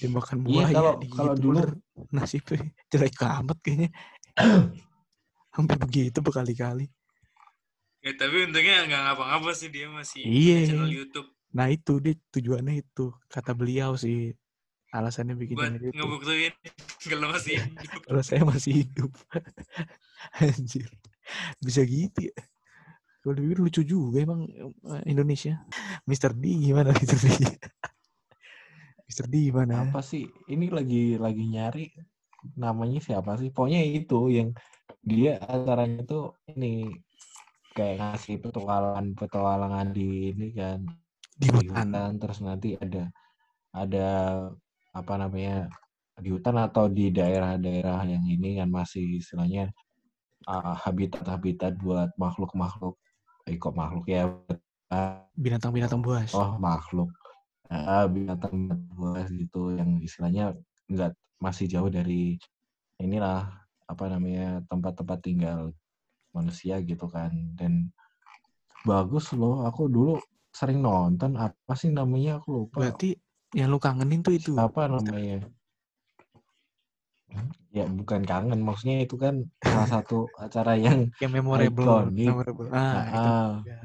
Dimakan 0.01 0.37
Iya, 0.41 0.45
buaya, 0.45 0.73
kalau- 0.75 0.97
digigit 0.99 1.17
kalau 1.17 1.35
dulu-. 1.37 1.77
Nasibnya 2.09 2.61
jelek 2.93 3.21
amat 3.21 3.57
kayaknya. 3.61 3.89
Hampir 5.57 5.77
begitu 5.77 6.19
berkali-kali. 6.19 6.89
Ya 8.01 8.13
tapi 8.17 8.49
untungnya 8.49 8.89
nggak 8.89 9.03
ngapa-ngapa 9.13 9.51
sih 9.53 9.69
dia 9.69 9.87
masih 9.93 10.25
Iya. 10.25 10.73
channel 10.73 10.89
YouTube 10.89 11.29
Nah 11.51 11.67
itu 11.69 11.99
dia 11.99 12.15
tujuannya 12.31 12.81
itu 12.81 13.11
kata 13.27 13.53
beliau 13.53 13.99
sih 13.99 14.33
alasannya 14.91 15.35
bikin 15.39 15.55
buat 15.59 15.67
channel 15.69 15.83
YouTube. 15.85 15.99
ngebuktiin 15.99 16.55
kalau 17.11 17.27
masih 17.31 17.53
hidup. 17.61 18.01
Kalau 18.07 18.23
saya 18.23 18.43
masih 18.47 18.73
hidup, 18.87 19.13
anjir 20.43 20.89
bisa 21.61 21.83
gitu 21.83 22.31
ya. 22.31 22.37
Kalau 23.21 23.37
dipikir 23.37 23.59
lucu 23.61 23.83
juga 23.85 24.19
emang 24.25 24.49
eh, 24.49 25.03
Indonesia. 25.07 25.61
Mr. 26.09 26.33
D 26.33 26.45
gimana 26.57 26.91
Mr. 27.03 27.19
D? 27.21 27.29
Mr. 29.07 29.27
D 29.29 29.35
gimana? 29.51 29.75
Apa 29.85 30.01
sih? 30.01 30.25
Ini 30.49 30.71
lagi 30.71 31.19
lagi 31.19 31.45
nyari 31.45 31.85
namanya 32.57 33.03
siapa 33.03 33.37
sih? 33.37 33.53
Pokoknya 33.53 33.83
itu 33.85 34.31
yang 34.33 34.49
dia 35.03 35.37
acaranya 35.37 36.07
tuh 36.07 36.39
ini 36.49 36.89
kayak 37.75 37.97
ngasih 38.03 38.37
petualangan 38.43 39.07
petualangan 39.15 39.87
di 39.95 40.35
ini 40.35 40.49
kan 40.55 40.83
Di 41.41 41.49
hutan. 41.49 42.19
terus 42.21 42.39
nanti 42.45 42.77
ada 42.77 43.09
ada 43.73 44.09
apa 44.93 45.13
namanya 45.17 45.71
di 46.21 46.29
hutan 46.35 46.59
atau 46.61 46.91
di 46.91 47.09
daerah-daerah 47.09 48.05
yang 48.05 48.25
ini 48.27 48.61
kan 48.61 48.69
masih 48.69 49.23
istilahnya 49.23 49.71
uh, 50.51 50.77
habitat-habitat 50.77 51.79
buat 51.81 52.13
makhluk-makhluk 52.21 52.99
eh 53.49 53.57
kok 53.57 53.73
makhluk 53.73 54.05
ya 54.11 54.29
uh, 54.93 55.25
Binatang-binatang 55.39 56.03
buas. 56.05 56.31
oh 56.37 56.59
makhluk 56.61 57.09
Ah, 57.71 58.03
binatang 58.11 58.67
buas 58.99 59.31
gitu 59.31 59.71
yang 59.79 60.03
istilahnya 60.03 60.59
nggak 60.91 61.15
masih 61.39 61.71
jauh 61.71 61.87
dari 61.87 62.35
inilah 62.99 63.47
apa 63.87 64.05
namanya 64.11 64.59
tempat-tempat 64.67 65.19
tinggal 65.23 65.71
manusia 66.31 66.79
gitu 66.83 67.07
kan 67.11 67.31
dan 67.59 67.91
bagus 68.87 69.31
loh 69.37 69.67
aku 69.67 69.91
dulu 69.91 70.15
sering 70.51 70.83
nonton 70.83 71.37
apa 71.39 71.73
sih 71.79 71.91
namanya 71.93 72.41
aku 72.43 72.65
lupa 72.67 72.87
Berarti 72.87 73.15
yang 73.55 73.69
lu 73.71 73.79
kangenin 73.83 74.23
tuh 74.23 74.35
itu. 74.35 74.53
apa 74.55 74.87
namanya 74.87 75.47
ya 77.71 77.87
bukan 77.87 78.27
kangen 78.27 78.59
maksudnya 78.67 79.07
itu 79.07 79.15
kan 79.15 79.47
salah 79.63 79.87
satu 79.87 80.27
acara 80.35 80.75
yang 80.75 81.07
Yang 81.23 81.33
memorable. 81.39 82.11
Iconic. 82.11 82.27
memorable. 82.27 82.67
Ah, 82.75 83.03
itu 83.07 83.31
ah, 83.31 83.51
juga. 83.63 83.79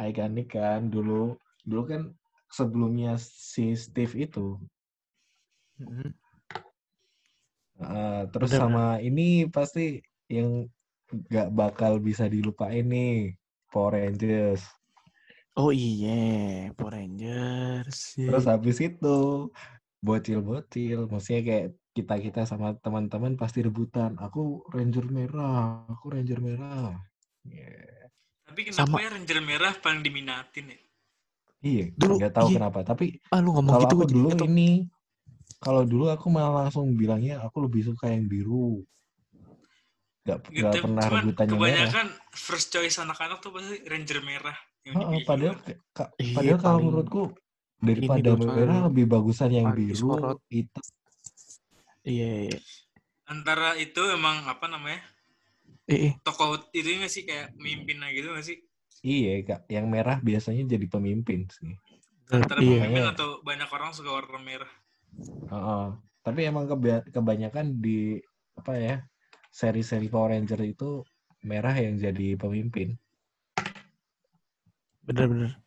ikonik 0.00 0.48
kan 0.56 0.80
dulu 0.88 1.36
dulu 1.68 1.82
kan 1.84 2.02
sebelumnya 2.48 3.20
si 3.20 3.76
Steve 3.76 4.16
itu 4.16 4.56
Mm-mm. 5.80 6.12
Ah, 7.80 8.28
terus 8.28 8.52
Bener, 8.52 8.60
sama 8.60 8.84
ini 9.00 9.48
pasti 9.48 10.04
yang 10.28 10.68
nggak 11.10 11.48
bakal 11.50 11.98
bisa 11.98 12.26
dilupain 12.26 12.86
nih 12.86 13.34
Power 13.68 13.98
Rangers 13.98 14.62
Oh 15.58 15.74
iya, 15.74 16.70
Power 16.72 16.94
Rangers. 16.94 18.14
Iya, 18.16 18.26
terus 18.30 18.44
habis 18.46 18.78
itu 18.78 19.50
bocil-bocil 20.00 21.10
maksudnya 21.10 21.42
kayak 21.42 21.66
kita 21.92 22.14
kita 22.22 22.40
sama 22.46 22.72
teman-teman 22.78 23.34
pasti 23.36 23.60
rebutan 23.60 24.16
aku 24.16 24.64
Ranger 24.70 25.10
merah 25.10 25.84
aku 25.90 26.14
Ranger 26.16 26.40
merah 26.40 26.94
Yeah. 27.40 28.12
Tapi 28.44 28.68
kenapa 28.68 28.84
Sama- 28.84 29.00
ya 29.00 29.08
Ranger 29.16 29.40
Merah 29.40 29.72
paling 29.80 30.04
diminatin 30.04 30.76
ya? 30.76 30.78
iya 31.64 31.84
Dulu, 31.96 32.20
nggak 32.20 32.32
tahu 32.36 32.48
iya. 32.52 32.56
kenapa 32.60 32.80
tapi 32.84 33.16
Ah 33.32 33.40
lu 33.40 33.56
ngomong 33.56 33.72
kalau 33.72 33.84
gitu 33.88 33.94
aku 33.96 34.00
gue 34.00 34.08
jadi 34.12 34.16
dulu 34.16 34.28
ini 34.48 34.70
kalau 35.56 35.82
dulu 35.88 36.04
aku 36.12 36.26
malah 36.28 36.68
langsung 36.68 36.92
bilangnya 36.96 37.40
aku 37.40 37.64
lebih 37.64 37.88
suka 37.88 38.12
yang 38.12 38.28
biru 38.28 38.84
nggak 40.20 40.38
Gitu, 40.46 40.60
nggak 40.60 40.74
pernah 40.78 41.02
cuman 41.02 41.20
rebutannya 41.22 41.50
merah. 41.50 41.60
kebanyakan 41.64 42.06
first 42.30 42.68
choice 42.68 42.96
anak-anak 42.98 43.38
tuh 43.38 43.50
pasti 43.50 43.76
Ranger 43.82 44.20
merah. 44.20 44.56
Yang 44.80 44.94
Oh, 44.98 45.20
padahal 45.24 45.56
kayak- 45.58 45.80
ka- 45.90 46.12
Iya, 46.16 46.34
padahal 46.34 46.58
kalau 46.58 46.68
paling 46.70 46.86
menurutku 46.86 47.22
daripada 47.78 48.30
merah 48.36 48.78
lebih 48.86 49.04
bagusan 49.06 49.50
yang 49.50 49.68
biru 49.70 50.16
itu 50.48 50.80
Iya, 52.02 52.30
iya. 52.46 52.58
antara 53.26 53.76
itu 53.76 54.00
emang 54.10 54.44
apa 54.44 54.66
namanya 54.66 55.00
eh. 55.86 56.16
tokoh 56.20 56.56
itu 56.70 56.88
nggak 56.90 57.08
sih 57.08 57.22
kayak 57.22 57.52
pemimpin 57.52 58.00
gitu 58.10 58.28
nggak 58.28 58.42
sih 58.42 58.58
iya 59.00 59.40
kak 59.42 59.64
yang 59.66 59.86
merah 59.86 60.18
biasanya 60.18 60.64
jadi 60.66 60.86
pemimpin 60.86 61.44
sih. 61.46 61.76
antara 62.28 62.58
Iya. 62.58 62.80
pemimpin 62.80 62.90
Makanya- 63.00 63.12
atau 63.14 63.28
banyak 63.40 63.68
orang 63.68 63.90
suka 63.90 64.10
warna 64.14 64.38
merah 64.38 64.70
Heeh. 65.46 65.84
Tapi 66.20 66.40
emang 66.42 66.64
keba- 66.66 67.02
kebanyakan 67.04 67.76
di 67.76 68.16
apa 68.54 68.72
ya 68.72 68.96
seri-seri 69.50 70.06
Power 70.06 70.30
Ranger 70.32 70.60
itu 70.62 71.02
merah 71.42 71.74
yang 71.74 71.98
jadi 71.98 72.38
pemimpin. 72.38 72.94
Bener-bener. 75.04 75.58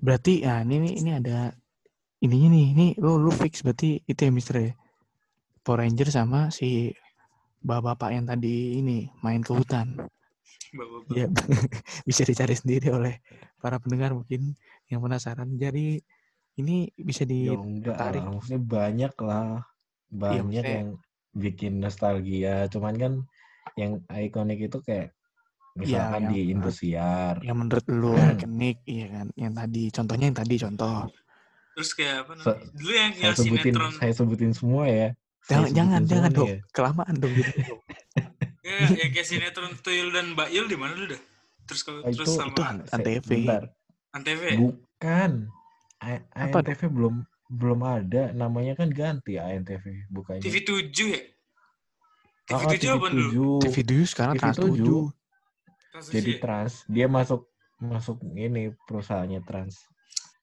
Berarti 0.00 0.44
ya 0.44 0.60
ini 0.66 0.98
ini 0.98 1.10
ada 1.14 1.54
ininya 2.20 2.48
nih. 2.52 2.66
Ini 2.74 2.86
lu 3.00 3.16
lu 3.20 3.30
fix 3.30 3.62
berarti 3.62 4.02
itu 4.04 4.20
ya 4.20 4.32
Mister 4.34 4.56
ya. 4.60 4.72
Power 5.64 5.80
Ranger 5.80 6.12
sama 6.12 6.52
si 6.52 6.92
bapak-bapak 7.64 8.10
yang 8.12 8.26
tadi 8.28 8.76
ini 8.76 9.08
main 9.24 9.40
ke 9.40 9.54
hutan. 9.56 9.96
bapak 10.74 11.00
Ya 11.16 11.26
bisa 12.08 12.26
dicari 12.26 12.52
sendiri 12.52 12.90
oleh 12.92 13.22
para 13.62 13.78
pendengar 13.80 14.12
mungkin 14.12 14.52
yang 14.90 15.00
penasaran. 15.00 15.54
Jadi 15.56 16.02
ini 16.60 16.90
bisa 16.98 17.24
Ya 17.24 17.56
enggak 17.56 17.96
ditarik. 17.96 18.22
lah, 18.22 18.30
maksudnya 18.36 18.60
banyak 18.60 19.14
lah. 19.22 19.48
Banyak 20.10 20.44
maksudnya- 20.44 20.74
yang 20.84 20.88
bikin 21.34 21.78
nostalgia. 21.78 22.66
Cuman 22.66 22.94
kan 22.94 23.12
yang 23.74 23.98
ikonik 24.08 24.64
itu 24.64 24.78
kayak 24.80 25.10
misalkan 25.74 26.22
yang 26.22 26.30
di 26.30 26.40
Indosiar. 26.48 27.34
yang 27.42 27.58
menurut 27.58 27.84
lu 27.86 28.14
ikonik 28.34 28.78
iya 28.84 29.06
kan. 29.12 29.26
Yang 29.34 29.52
tadi 29.54 29.82
contohnya 29.90 30.24
yang 30.26 30.38
tadi 30.38 30.54
contoh. 30.56 30.98
terus 31.74 31.90
kayak 31.90 32.22
apa 32.22 32.32
namanya 32.38 32.70
dulu 32.70 32.92
yang 32.94 33.10
Saya 33.10 33.24
yang 33.24 33.34
sebutin 33.34 33.62
sinetron 33.66 33.92
saya 33.92 34.12
sebutin 34.14 34.52
semua 34.54 34.84
ya. 34.86 35.08
Saya 35.42 35.58
Jangan 35.58 35.70
jangan 35.74 36.00
jangan 36.06 36.30
dong. 36.32 36.48
ya. 36.48 36.58
Kelamaan 36.70 37.14
dong 37.18 37.32
gitu. 37.34 37.50
ya, 38.64 38.74
yang 38.94 39.10
kayak 39.10 39.26
sinetron 39.26 39.72
Tuyul 39.82 40.08
dan 40.08 40.32
Mbak 40.32 40.48
Yul 40.48 40.66
di 40.66 40.78
mana 40.78 40.94
dulu 40.94 41.10
dah 41.10 41.22
terus 41.64 41.80
kalau 41.80 42.00
Oh, 42.00 42.12
terus 42.12 42.28
itu- 42.28 42.38
sama 42.38 42.52
itu 42.52 42.62
Antv. 42.94 43.30
Antv 44.12 44.42
Bukan. 44.54 45.30
A- 45.98 46.24
Apa 46.30 46.58
ANTV 46.60 46.80
belum 46.86 47.14
belum 47.54 47.80
ada. 47.80 48.22
Namanya 48.30 48.74
kan 48.74 48.90
ganti 48.90 49.38
ANTV 49.38 50.08
bukannya. 50.08 50.42
TV 50.42 50.56
7 50.60 50.90
ya 51.08 51.22
TV 52.44 52.60
Oh, 52.60 52.68
7 52.68 52.76
apa 52.92 53.06
dulu 53.08 53.50
TV 53.58 53.76
dulu 53.80 54.04
sekarang 54.04 54.34
TV 54.34 54.42
Trans 54.42 54.56
7. 54.56 54.64
tujuh. 54.66 55.04
Trans 55.88 56.06
Jadi 56.10 56.20
7 56.26 56.28
ya? 56.28 56.40
trans. 56.40 56.72
Dia 56.86 57.06
masuk 57.06 57.40
masuk 57.76 58.16
ini 58.34 58.62
perusahaannya 58.84 59.40
trans. 59.42 59.74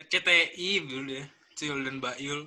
CTI 0.03 0.69
dulu 0.81 1.09
ya 1.13 1.25
Tuyul 1.53 1.83
dan 1.83 1.99
Mbak 1.99 2.17
Yul 2.19 2.41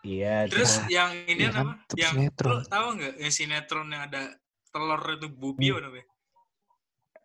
Iya. 0.00 0.46
terus 0.46 0.78
cuma- 0.78 0.88
yang 0.88 1.10
ini 1.24 1.42
Iya 1.42 1.50
kan, 1.50 1.64
apa 1.66 1.94
yang 1.94 2.12
sinetron. 2.14 2.50
lo 2.50 2.58
tahu 2.64 2.86
nggak 2.94 3.14
yang 3.16 3.32
sinetron 3.32 3.86
yang 3.88 4.02
ada 4.04 4.22
telur 4.68 5.02
itu 5.10 5.28
bubi 5.28 5.64
Hmm. 5.64 5.72
apa 5.72 5.80
namanya 5.82 6.06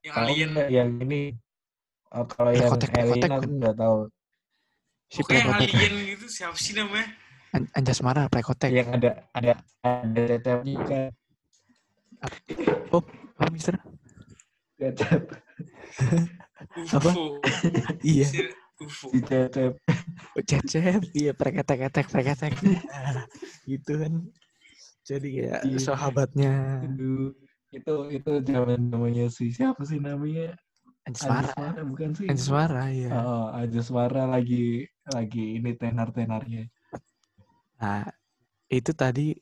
yang 0.01 0.13
tahu 0.13 0.23
alien 0.23 0.49
nggak 0.51 0.69
yang 0.69 0.89
ini 0.99 1.21
Oh, 2.09 2.25
kalau 2.25 2.49
yang 2.49 2.69
Prekotek, 2.69 2.89
alien 2.93 3.09
prekotek, 3.17 3.29
aku 3.33 3.49
nggak 3.57 3.75
tahu. 3.75 3.97
Si 5.13 5.21
Prekotek. 5.21 5.69
alien 5.69 5.93
gitu 6.17 6.25
siapa 6.25 6.57
sih 6.57 6.73
namanya 6.73 7.05
An- 7.53 7.69
Anjasmara 7.77 8.25
Prekotek. 8.33 8.73
Yang 8.73 8.89
ada 8.97 9.11
ada 9.37 9.53
ada 9.85 10.21
cecepnya 10.25 10.81
kan. 10.89 11.09
Oh, 12.89 13.05
Mister? 13.53 13.77
Cecep. 14.81 15.21
Apa? 16.97 17.11
Iya. 18.01 18.25
Si- 18.25 18.49
UFO 18.81 19.13
Si 19.13 19.19
cecep. 19.21 19.71
Cecep, 20.49 21.01
iya 21.13 21.31
preketek-ketek, 21.37 22.09
preketek. 22.09 22.53
Nah, 22.65 23.21
gitu 23.69 24.01
kan. 24.01 24.13
Jadi 25.05 25.27
kayak 25.45 25.61
Iya. 25.69 25.77
sahabatnya 25.77 26.53
Aduh, 26.89 27.37
itu 27.69 27.93
itu 28.09 28.31
zaman 28.49 28.81
namanya 28.89 29.29
si 29.29 29.53
siapa 29.53 29.85
sih 29.85 30.01
namanya? 30.01 30.57
Anjasmara. 31.03 31.51
Anjasmara 31.51 31.81
bukan 31.83 32.09
sih? 32.15 32.25
Anjasmara, 32.31 32.83
iya. 32.89 33.09
Oh, 33.11 33.47
Anjasmara 33.51 34.23
lagi 34.23 34.87
lagi 35.03 35.59
ini 35.59 35.71
tenar-tenarnya. 35.75 36.71
Nah, 37.83 38.07
itu 38.71 38.91
tadi 38.95 39.35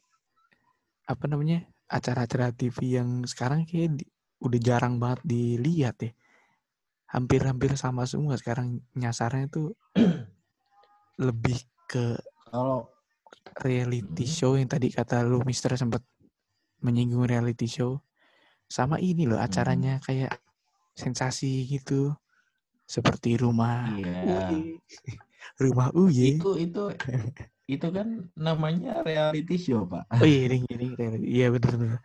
apa 1.05 1.25
namanya? 1.29 1.67
acara-acara 1.91 2.55
TV 2.55 3.03
yang 3.03 3.27
sekarang 3.27 3.67
kayak 3.67 3.99
di- 3.99 4.07
udah 4.39 4.59
jarang 4.63 4.95
banget 4.95 5.19
dilihat 5.27 5.99
ya. 5.99 6.11
Hampir-hampir 7.11 7.75
sama 7.75 8.07
semua 8.07 8.39
sekarang 8.39 8.79
nyasarnya 8.95 9.51
tuh 9.51 9.75
lebih 11.27 11.59
ke 11.91 12.15
Kalau 12.47 12.87
reality 13.59 14.23
Hmm. 14.23 14.31
show 14.31 14.51
yang 14.55 14.71
tadi 14.71 14.87
kata 14.87 15.19
lu 15.27 15.43
Mister 15.43 15.75
sempat 15.75 15.99
menyinggung 16.79 17.27
reality 17.27 17.67
show 17.67 17.99
sama 18.71 18.95
ini 19.03 19.27
loh 19.27 19.35
acaranya 19.37 19.99
kayak 19.99 20.31
sensasi 21.03 21.51
gitu 21.73 21.93
seperti 22.95 23.29
rumah 23.43 23.75
Uye. 23.89 24.81
rumah 25.63 25.89
Uye 25.95 26.29
itu 26.29 26.47
itu 26.63 26.79
itu 27.73 27.87
kan 27.97 28.07
namanya 28.47 28.89
reality 29.07 29.53
show, 29.65 29.81
Pak. 29.91 30.03
oh 30.21 30.25
iya 30.31 30.39
ini 30.47 30.57
ini 30.75 30.85
reality. 30.99 31.25
iya 31.35 31.45
benar 31.55 31.73
benar 31.81 31.99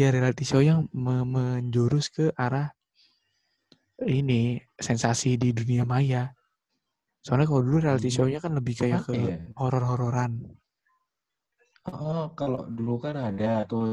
ya 0.00 0.06
reality 0.16 0.44
show 0.50 0.62
yang 0.70 0.80
me- 1.04 1.28
menjurus 1.34 2.06
ke 2.16 2.24
arah 2.44 2.66
ini 4.18 4.58
sensasi 4.86 5.30
di 5.42 5.50
dunia 5.58 5.82
maya 5.92 6.22
soalnya 7.24 7.46
kalau 7.50 7.62
dulu 7.66 7.78
reality 7.86 8.08
Hmm. 8.08 8.16
show-nya 8.16 8.38
kan 8.44 8.52
lebih 8.58 8.74
kayak 8.80 9.00
ke 9.06 9.12
ya? 9.12 9.36
horor-hororan 9.60 10.32
Oh, 11.92 12.22
kalau 12.38 12.60
dulu 12.76 12.94
kan 13.04 13.16
ada 13.28 13.46
tuh 13.70 13.84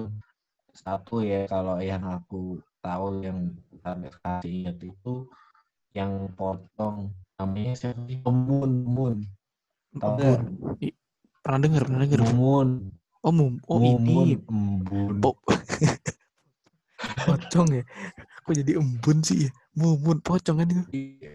satu 0.81 1.15
ya 1.31 1.39
kalau 1.53 1.75
yang 1.89 2.03
aku 2.15 2.37
tahu 2.81 3.05
yang 3.21 3.39
sampai 3.81 4.09
sekarang 4.09 4.41
ingat 4.45 4.77
itu 4.81 5.13
yang 5.93 6.11
potong 6.35 7.13
namanya 7.37 7.73
siapa 7.77 8.01
sih? 8.09 8.19
Mumun, 8.25 8.71
Mumun. 8.85 9.17
Tahu. 9.97 10.33
I- 10.81 10.95
pernah 11.41 11.59
dengar 11.65 11.83
pernah 11.89 12.01
dengar 12.05 12.21
Mumun. 12.31 12.69
oh 13.21 13.33
mum 13.33 13.53
oh 13.69 13.77
Mumun, 13.77 14.01
ini 14.01 14.37
Embun. 14.37 15.15
Po 15.21 15.37
pocong 17.25 17.69
ya. 17.71 17.83
Kok 18.41 18.53
jadi 18.57 18.71
embun 18.81 19.17
sih 19.21 19.47
ya? 19.47 19.51
Mumun 19.77 20.17
pocong 20.21 20.57
kan 20.61 20.67
itu. 20.69 20.83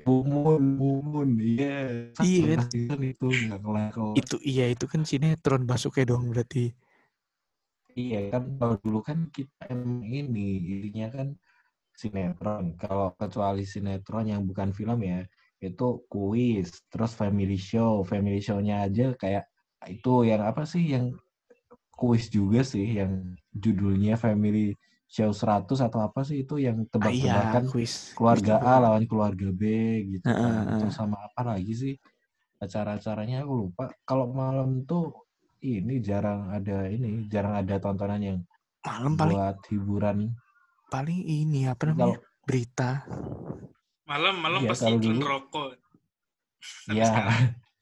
Mumun, 0.06 0.62
Mumun, 0.78 1.28
iya. 1.42 2.10
Iya 2.22 2.42
kan? 2.58 2.70
Kan 2.70 3.00
itu 3.02 3.26
nggak 3.26 3.58
kelar-kelar. 3.62 4.14
Itu 4.18 4.36
iya 4.42 4.64
itu 4.70 4.84
kan 4.90 5.02
sinetron 5.06 5.62
masuknya 5.66 6.14
dong 6.14 6.30
berarti. 6.30 6.74
Iya 8.00 8.16
kan 8.32 8.42
kalau 8.60 8.76
dulu 8.84 8.98
kan 9.08 9.18
kita 9.36 9.60
emang 9.72 10.04
ini 10.18 10.40
intinya 10.72 11.06
kan 11.16 11.28
sinetron. 12.02 12.64
Kalau 12.82 13.06
kecuali 13.20 13.62
sinetron 13.72 14.26
yang 14.32 14.42
bukan 14.50 14.70
film 14.78 15.00
ya 15.10 15.18
itu 15.66 15.84
kuis, 16.12 16.68
terus 16.92 17.12
family 17.20 17.56
show. 17.70 17.92
Family 18.12 18.40
show-nya 18.46 18.74
aja 18.86 19.04
kayak 19.22 19.44
itu 19.94 20.10
yang 20.30 20.42
apa 20.50 20.62
sih 20.72 20.84
yang 20.94 21.06
kuis 22.00 22.24
juga 22.36 22.60
sih 22.72 22.86
yang 23.00 23.12
judulnya 23.64 24.14
Family 24.24 24.76
Show 25.14 25.30
100 25.40 25.78
atau 25.86 26.00
apa 26.08 26.20
sih 26.28 26.36
itu 26.44 26.54
yang 26.66 26.78
Ah, 27.00 27.10
iya, 27.18 27.32
tebak-tebakan 27.32 27.64
kuis. 27.70 27.94
keluarga 28.16 28.54
A 28.62 28.72
lawan 28.84 29.04
keluarga 29.10 29.48
B 29.60 29.62
gitu 30.14 30.32
kan. 30.42 30.56
heeh. 30.64 30.78
Terus 30.78 30.94
sama 31.00 31.16
apa 31.28 31.42
lagi 31.56 31.72
sih 31.82 31.94
acara-acaranya 32.64 33.36
aku 33.44 33.54
lupa. 33.68 33.84
Kalau 34.08 34.26
malam 34.32 34.84
tuh 34.90 35.02
ini 35.60 36.00
jarang 36.00 36.50
ada 36.50 36.86
ini, 36.86 37.24
jarang 37.26 37.56
ada 37.56 37.74
tontonan 37.78 38.20
yang 38.20 38.38
Malam 38.82 39.12
paling 39.14 39.36
buat 39.36 39.56
hiburan. 39.68 40.16
paling 40.86 41.20
ini 41.20 41.66
apa 41.66 41.90
namanya? 41.90 42.16
Kalau 42.18 42.44
Berita. 42.46 42.90
Malam-malam 44.06 44.60
Iya, 44.62 44.70
pasti 44.70 44.84
kalau 44.86 44.98
iklan 44.98 45.10
dulu- 45.18 45.26
rokok. 45.26 45.68
Ya. 46.86 47.10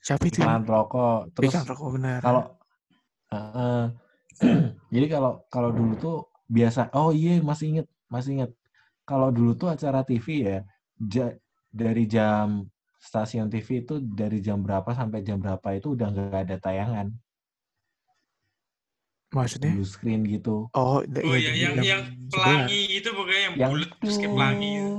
Siapa 0.00 0.24
itu? 0.24 0.40
iklan 0.40 0.64
rokok, 0.64 1.18
terus 1.36 1.52
Iklan 1.52 1.64
rokok 1.68 1.88
benar. 1.92 2.20
kalau 2.20 2.42
Heeh. 3.28 3.82
jadi 4.94 5.06
kalau 5.08 5.32
kalau 5.46 5.70
dulu 5.70 5.94
tuh 5.94 6.16
biasa 6.46 6.90
oh 6.92 7.10
iya 7.10 7.38
masih 7.40 7.66
inget 7.76 7.86
masih 8.06 8.30
inget 8.34 8.50
kalau 9.02 9.30
dulu 9.30 9.54
tuh 9.54 9.70
acara 9.70 10.02
TV 10.02 10.26
ya 10.42 10.58
ja- 10.98 11.36
dari 11.70 12.04
jam 12.04 12.66
stasiun 12.98 13.46
TV 13.46 13.86
itu 13.86 14.02
dari 14.02 14.42
jam 14.42 14.58
berapa 14.58 14.90
sampai 14.90 15.22
jam 15.22 15.38
berapa 15.38 15.64
itu 15.72 15.94
udah 15.94 16.08
nggak 16.10 16.40
ada 16.46 16.56
tayangan 16.58 17.06
Maksudnya? 19.34 19.72
blue 19.74 19.84
screen 19.84 20.22
gitu 20.24 20.70
Oh, 20.70 21.02
Oh 21.02 21.34
iya, 21.34 21.36
iya, 21.36 21.50
di 21.50 21.60
yang 21.60 21.74
jam 21.74 21.84
yang 21.84 22.02
11. 22.24 22.30
pelangi 22.30 22.80
itu 22.94 23.08
pokoknya 23.10 23.42
yang, 23.42 23.54
yang 23.54 23.70
bulat 23.72 23.90
terus 23.94 24.16
kayak 24.16 24.32
pelangi. 24.32 24.72
gitu. 24.72 24.92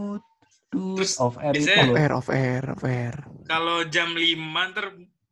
Terus 0.75 1.11
off 1.17 1.35
air 1.37 1.53
biasanya- 1.55 1.75
Off 1.77 1.87
loh 1.87 1.95
air, 1.95 2.11
off 2.11 2.29
air, 2.29 2.63
off 2.69 2.83
air. 2.83 3.15
Kalau 3.45 3.77
jam 3.85 4.09
5 4.11 4.35
ntar 4.69 4.85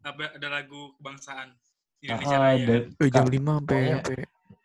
ada 0.05 0.47
lagu 0.49 0.81
kebangsaan 0.97 1.47
Indonesia 1.99 2.35
Ah, 2.35 2.41
Raya. 2.41 2.65
da- 2.65 2.85
Oh, 2.93 3.07
jam 3.09 3.23
Kak, 3.23 3.33
5 3.33 3.51
sampai 3.57 3.79
sampai 3.93 4.17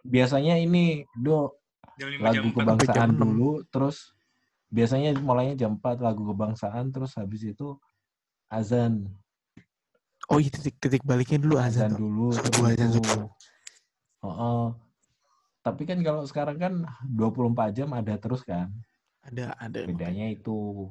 biasanya 0.05 0.55
ini 0.57 0.85
do 1.13 1.51
Jam 1.95 2.09
5 2.09 2.19
jam 2.21 2.23
lagu 2.25 2.47
4. 2.49 2.57
kebangsaan 2.57 2.95
jam 2.95 3.11
dulu 3.17 3.51
terus 3.67 3.97
biasanya 4.69 5.11
mulainya 5.17 5.55
jam 5.57 5.73
4 5.75 5.99
lagu 5.99 6.23
kebangsaan 6.25 6.85
terus 6.89 7.15
habis 7.15 7.43
itu 7.43 7.75
azan 8.49 9.07
Oh 10.27 10.37
iya 10.37 10.51
titik-titik 10.51 11.01
baliknya 11.03 11.39
dulu 11.39 11.57
azan. 11.57 11.89
azan 11.89 11.97
dulu 11.97 12.29
Subuh, 12.31 12.69
azan 12.69 12.91
subuh. 12.93 13.23
Heeh. 14.29 14.67
tapi 15.65 15.83
kan 15.85 15.99
kalau 16.01 16.23
sekarang 16.25 16.57
kan 16.57 16.75
24 17.13 17.75
jam 17.77 17.89
ada 17.93 18.15
terus 18.17 18.41
kan 18.47 18.73
Ada 19.25 19.53
ada. 19.61 19.85
bedanya 19.85 20.33
itu 20.33 20.89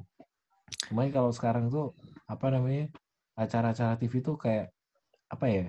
Cuman 0.88 1.08
kalau 1.08 1.32
sekarang 1.32 1.72
tuh 1.72 1.96
apa 2.28 2.52
namanya 2.52 2.92
acara-acara 3.34 3.96
TV 3.96 4.20
tuh 4.20 4.36
kayak 4.36 4.68
apa 5.32 5.46
ya 5.48 5.66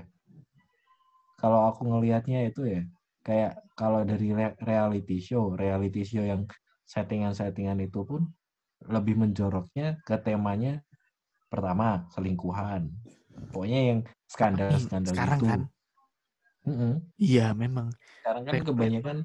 kalau 1.39 1.71
aku 1.71 1.87
ngelihatnya 1.87 2.51
itu 2.51 2.67
ya 2.67 2.81
kayak 3.23 3.63
kalau 3.79 4.03
dari 4.03 4.35
re- 4.35 4.59
reality 4.59 5.23
show 5.23 5.55
reality 5.55 6.03
show 6.03 6.23
yang 6.23 6.43
settingan-settingan 6.83 7.79
itu 7.79 8.03
pun 8.03 8.27
lebih 8.83 9.15
menjoroknya 9.19 9.99
ke 10.03 10.15
temanya 10.19 10.83
pertama 11.47 12.07
selingkuhan 12.11 12.91
pokoknya 13.51 13.79
yang 13.95 13.99
skandal-skandal 14.27 15.13
Sekarang 15.15 15.39
gitu 15.39 15.47
kan. 15.47 15.59
Iya 17.15 17.55
memang. 17.55 17.89
sekarang 18.19 18.43
kan 18.45 18.53
Re- 18.53 18.65
kebanyakan 18.67 19.17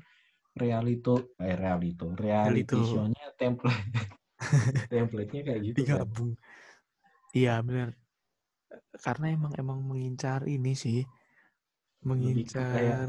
realito 0.54 1.34
eh 1.42 1.58
realito 1.58 2.14
reality 2.14 2.78
Realito. 2.78 2.78
show-nya 2.86 3.24
template 3.34 3.90
template-nya 4.92 5.40
kayak 5.42 5.60
gitu 5.66 5.76
kan. 5.82 5.82
digabung. 6.06 6.30
Iya 7.34 7.54
benar. 7.66 7.90
Karena 9.02 9.26
emang 9.34 9.52
emang 9.58 9.78
mengincar 9.82 10.46
ini 10.46 10.72
sih, 10.78 11.02
ke 11.02 11.06
kayak- 11.06 12.06
mengincar 12.06 13.08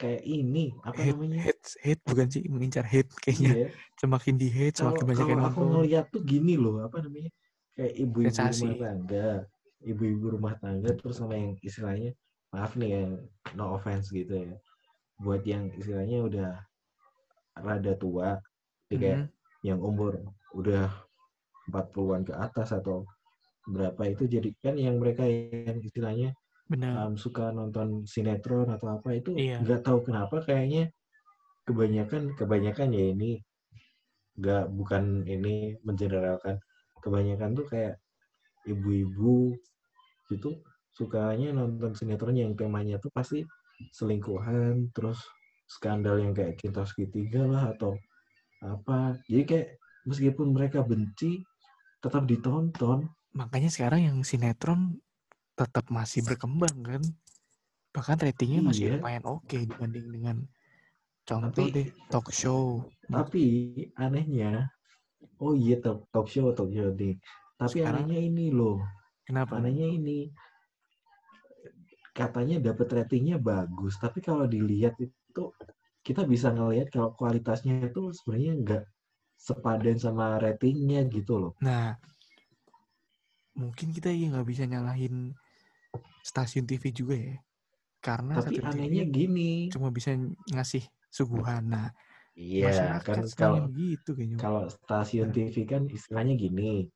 kayak 0.00 0.22
ini 0.24 0.72
apa 0.80 0.96
hate, 0.96 1.12
namanya 1.12 1.38
hate, 1.44 1.64
hate 1.84 2.02
bukan 2.08 2.26
sih 2.32 2.42
mengincar 2.48 2.84
hate 2.88 3.10
kayaknya. 3.20 3.52
iya 3.52 3.68
Semakin 4.00 4.34
di 4.40 4.48
hate, 4.48 4.80
kalau 4.80 4.96
semakin 4.96 5.04
banyak 5.04 5.26
yang 5.28 5.40
kalau 5.44 5.50
aku 5.52 5.62
ngeliat 5.76 6.06
tuh 6.08 6.22
gini 6.24 6.54
loh 6.56 6.80
apa 6.80 7.04
namanya 7.04 7.30
kayak 7.76 7.94
ibu-ibu 8.00 8.32
rumah 8.32 8.76
tangga 8.80 9.28
ibu-ibu 9.80 10.26
rumah 10.38 10.54
tangga 10.56 10.88
terus 10.96 11.16
sama 11.20 11.34
yang 11.36 11.52
istilahnya 11.60 12.16
maaf 12.54 12.74
nih 12.78 12.90
ya 12.94 13.02
no 13.56 13.64
offense 13.78 14.10
gitu 14.10 14.34
ya 14.34 14.54
buat 15.22 15.42
yang 15.46 15.70
istilahnya 15.76 16.18
udah 16.26 16.50
rada 17.60 17.92
tua 17.98 18.40
jadi 18.88 18.96
kayak 18.98 19.20
Mhm. 19.20 19.28
yang 19.68 19.80
umur 19.84 20.12
udah 20.56 20.88
40-an 21.68 22.22
ke 22.26 22.34
atas 22.34 22.72
atau 22.72 23.04
berapa 23.68 24.02
itu 24.08 24.24
jadi 24.26 24.50
kan 24.64 24.74
yang 24.80 24.96
mereka 24.98 25.22
yang 25.28 25.78
istilahnya 25.84 26.32
Benar. 26.66 27.06
um, 27.06 27.14
suka 27.14 27.52
nonton 27.52 28.02
sinetron 28.08 28.66
atau 28.72 28.88
apa 28.98 29.14
itu 29.14 29.36
Iya. 29.36 29.60
nggak 29.62 29.84
tahu 29.86 29.98
kenapa 30.08 30.40
kayaknya 30.42 30.88
kebanyakan 31.68 32.34
kebanyakan 32.34 32.88
ya 32.96 33.04
ini 33.14 33.32
nggak 34.40 34.64
bukan 34.72 35.28
ini 35.28 35.76
mengeneralkan 35.84 36.56
kebanyakan 37.04 37.50
tuh 37.54 37.66
kayak 37.68 37.94
ibu-ibu 38.66 39.54
gitu 40.32 40.56
sukanya 40.90 41.50
nonton 41.50 41.94
sinetron 41.94 42.34
yang 42.34 42.52
temanya 42.52 42.98
tuh 42.98 43.10
pasti 43.10 43.46
selingkuhan 43.90 44.90
terus 44.92 45.18
skandal 45.64 46.18
yang 46.18 46.34
kayak 46.34 46.58
cinta 46.58 46.82
segitiga 46.82 47.46
lah 47.46 47.72
atau 47.72 47.94
apa 48.60 49.16
jadi 49.24 49.42
kayak 49.46 49.68
meskipun 50.04 50.52
mereka 50.52 50.82
benci 50.82 51.40
tetap 52.00 52.24
ditonton 52.24 53.08
Makanya 53.30 53.70
sekarang 53.70 54.00
yang 54.02 54.18
sinetron 54.26 54.98
tetap 55.54 55.86
masih 55.86 56.26
berkembang 56.26 56.82
kan. 56.82 56.98
Bahkan 57.94 58.18
ratingnya 58.18 58.58
masih 58.58 58.90
Iya. 58.90 58.94
lumayan 58.98 59.22
oke 59.22 59.54
dibanding 59.54 60.06
dengan 60.10 60.36
contoh 61.22 61.62
Tapi- 61.62 61.70
deh 61.70 61.88
talk 62.10 62.26
show. 62.34 62.82
tapi 63.06 63.42
anehnya 63.94 64.66
oh 65.38 65.54
iya 65.54 65.78
talk, 65.78 66.10
talk 66.10 66.26
show 66.26 66.50
talk 66.50 66.70
show 66.70 66.90
nih 66.90 67.14
tapi 67.54 67.78
Sekarang- 67.78 68.02
anehnya 68.02 68.18
ini 68.18 68.46
loh 68.50 68.82
Kenapa? 69.22 69.62
anehnya 69.62 69.86
ini 69.86 70.26
katanya 72.16 72.58
dapat 72.58 72.88
ratingnya 72.90 73.36
bagus 73.38 73.96
tapi 74.02 74.18
kalau 74.20 74.44
dilihat 74.44 74.98
itu 74.98 75.44
kita 76.00 76.24
bisa 76.24 76.50
ngelihat 76.50 76.88
kalau 76.90 77.12
kualitasnya 77.14 77.86
itu 77.86 78.10
sebenarnya 78.16 78.52
nggak 78.62 78.82
sepadan 79.36 79.96
sama 79.96 80.36
ratingnya 80.40 81.06
gitu 81.08 81.34
loh 81.38 81.52
Nah, 81.60 81.96
mungkin 83.56 83.92
kita 83.92 84.08
ya 84.12 84.30
nggak 84.32 84.48
bisa 84.48 84.64
nyalahin 84.64 85.34
stasiun 86.24 86.64
TV 86.68 86.84
juga 86.94 87.16
ya. 87.16 87.36
Karena 88.00 88.40
tapi 88.40 88.60
anehnya 88.64 89.04
TV 89.04 89.12
gini 89.12 89.50
cuma 89.68 89.92
bisa 89.92 90.16
ngasih 90.52 90.84
suguhan. 91.12 91.68
Nah, 91.68 91.88
iya 92.32 92.96
kan 93.04 93.24
kalau 93.36 93.68
begitu 93.68 94.16
kayaknya. 94.16 94.36
kalau 94.40 94.62
stasiun 94.72 95.28
Nah. 95.30 95.36
TV 95.36 95.54
kan 95.68 95.82
istilahnya 95.90 96.34
gini 96.36 96.88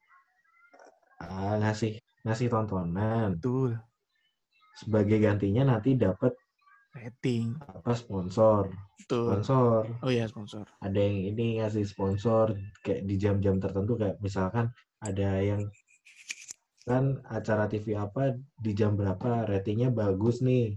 ah, 1.20 1.60
ngasih 1.60 2.00
ngasih 2.24 2.48
tontonan 2.48 3.36
Betul, 3.36 3.76
sebagai 4.74 5.22
gantinya 5.22 5.76
nanti 5.76 5.94
dapat 5.94 6.34
rating. 6.94 7.58
apa 7.58 7.92
sponsor 7.94 8.70
Betul. 9.02 9.42
sponsor 9.42 9.80
Oh 10.02 10.10
iya, 10.10 10.26
sponsor. 10.30 10.64
ada 10.80 10.98
yang 10.98 11.16
ini 11.34 11.58
ngasih 11.58 11.84
sponsor 11.84 12.54
kayak 12.82 13.02
di 13.06 13.14
jam-jam 13.18 13.58
tertentu 13.58 13.98
kayak 13.98 14.18
misalkan 14.18 14.70
ada 15.02 15.42
yang 15.42 15.62
kan 16.84 17.18
acara 17.26 17.64
TV 17.64 17.96
apa 17.96 18.36
di 18.60 18.72
jam 18.76 18.92
berapa 18.94 19.48
ratingnya 19.48 19.88
bagus 19.88 20.44
nih 20.44 20.76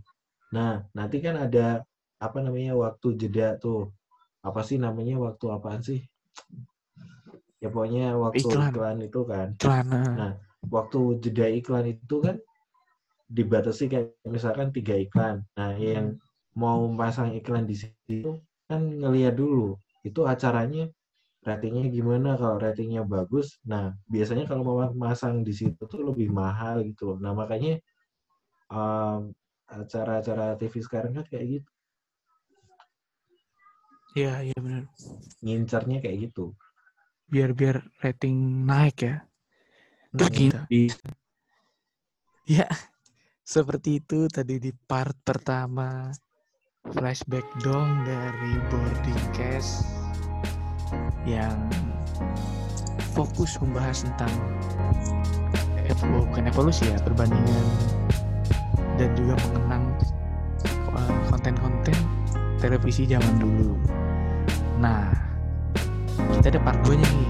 nah 0.55 0.79
nanti 0.95 1.19
kan 1.19 1.35
ada 1.35 1.83
apa 2.17 2.37
namanya 2.39 2.73
waktu 2.79 3.19
jeda 3.19 3.59
tuh 3.59 3.91
apa 4.39 4.63
sih 4.63 4.79
namanya 4.79 5.19
waktu 5.19 5.45
apaan 5.51 5.83
sih 5.83 5.99
ya 7.59 7.67
pokoknya 7.67 8.15
waktu 8.15 8.47
Iklan. 8.47 8.71
iklan, 8.71 8.97
itu 9.03 9.21
kan 9.27 9.47
Celana. 9.59 10.01
Nah, 10.15 10.31
waktu 10.69 10.99
jeda 11.19 11.49
iklan 11.51 11.85
itu 11.89 12.15
kan 12.23 12.37
dibatasi 13.27 13.83
kayak 13.91 14.07
misalkan 14.27 14.71
tiga 14.75 14.95
iklan. 14.95 15.43
Nah, 15.57 15.71
yang 15.75 16.15
mau 16.57 16.87
pasang 16.99 17.35
iklan 17.37 17.65
di 17.69 17.75
situ 17.77 18.39
kan 18.67 18.81
ngeliat 18.83 19.35
dulu 19.37 19.77
itu 20.03 20.21
acaranya 20.27 20.87
ratingnya 21.47 21.87
gimana 21.91 22.35
kalau 22.39 22.57
ratingnya 22.59 23.03
bagus. 23.07 23.59
Nah, 23.67 23.95
biasanya 24.11 24.43
kalau 24.49 24.63
mau 24.67 24.77
masang 24.95 25.43
di 25.47 25.53
situ 25.55 25.83
tuh 25.87 26.01
lebih 26.03 26.29
mahal 26.31 26.83
gitu. 26.83 27.15
loh. 27.15 27.17
Nah, 27.23 27.33
makanya 27.35 27.79
um, 28.71 29.31
acara-acara 29.67 30.55
TV 30.59 30.75
sekarang 30.83 31.11
kan 31.19 31.25
kayak 31.27 31.45
gitu, 31.59 31.69
Iya, 34.17 34.33
iya 34.49 34.57
benar. 34.57 34.83
ngincarnya 35.43 35.97
kayak 36.03 36.17
gitu. 36.31 36.55
Biar 37.27 37.51
biar 37.53 37.83
rating 38.01 38.65
naik 38.65 38.97
ya. 39.03 39.15
Terus 40.15 40.29
Hmm, 40.31 40.37
gitu. 40.39 40.59
di- 40.71 40.91
Ya, 42.47 42.63
seperti 43.47 44.03
itu 44.03 44.27
tadi 44.27 44.59
di 44.59 44.75
part 44.75 45.15
pertama 45.23 46.11
flashback 46.91 47.47
dong 47.63 48.03
dari 48.03 48.59
boarding 48.67 49.23
cast 49.31 49.87
yang 51.23 51.55
fokus 53.15 53.55
membahas 53.63 54.03
tentang 54.03 54.35
evo, 55.87 56.27
bukan 56.27 56.51
evolusi 56.51 56.91
ya 56.91 56.99
perbandingan 56.99 57.67
dan 58.99 59.15
juga 59.15 59.39
mengenang 59.47 59.95
uh, 60.91 61.15
konten-konten 61.31 61.95
televisi 62.59 63.07
zaman 63.07 63.39
dulu. 63.39 63.79
Nah, 64.83 65.07
kita 66.35 66.51
ada 66.51 66.59
part 66.59 66.83
2 66.83 66.99
nya 66.99 67.07
nih. 67.15 67.29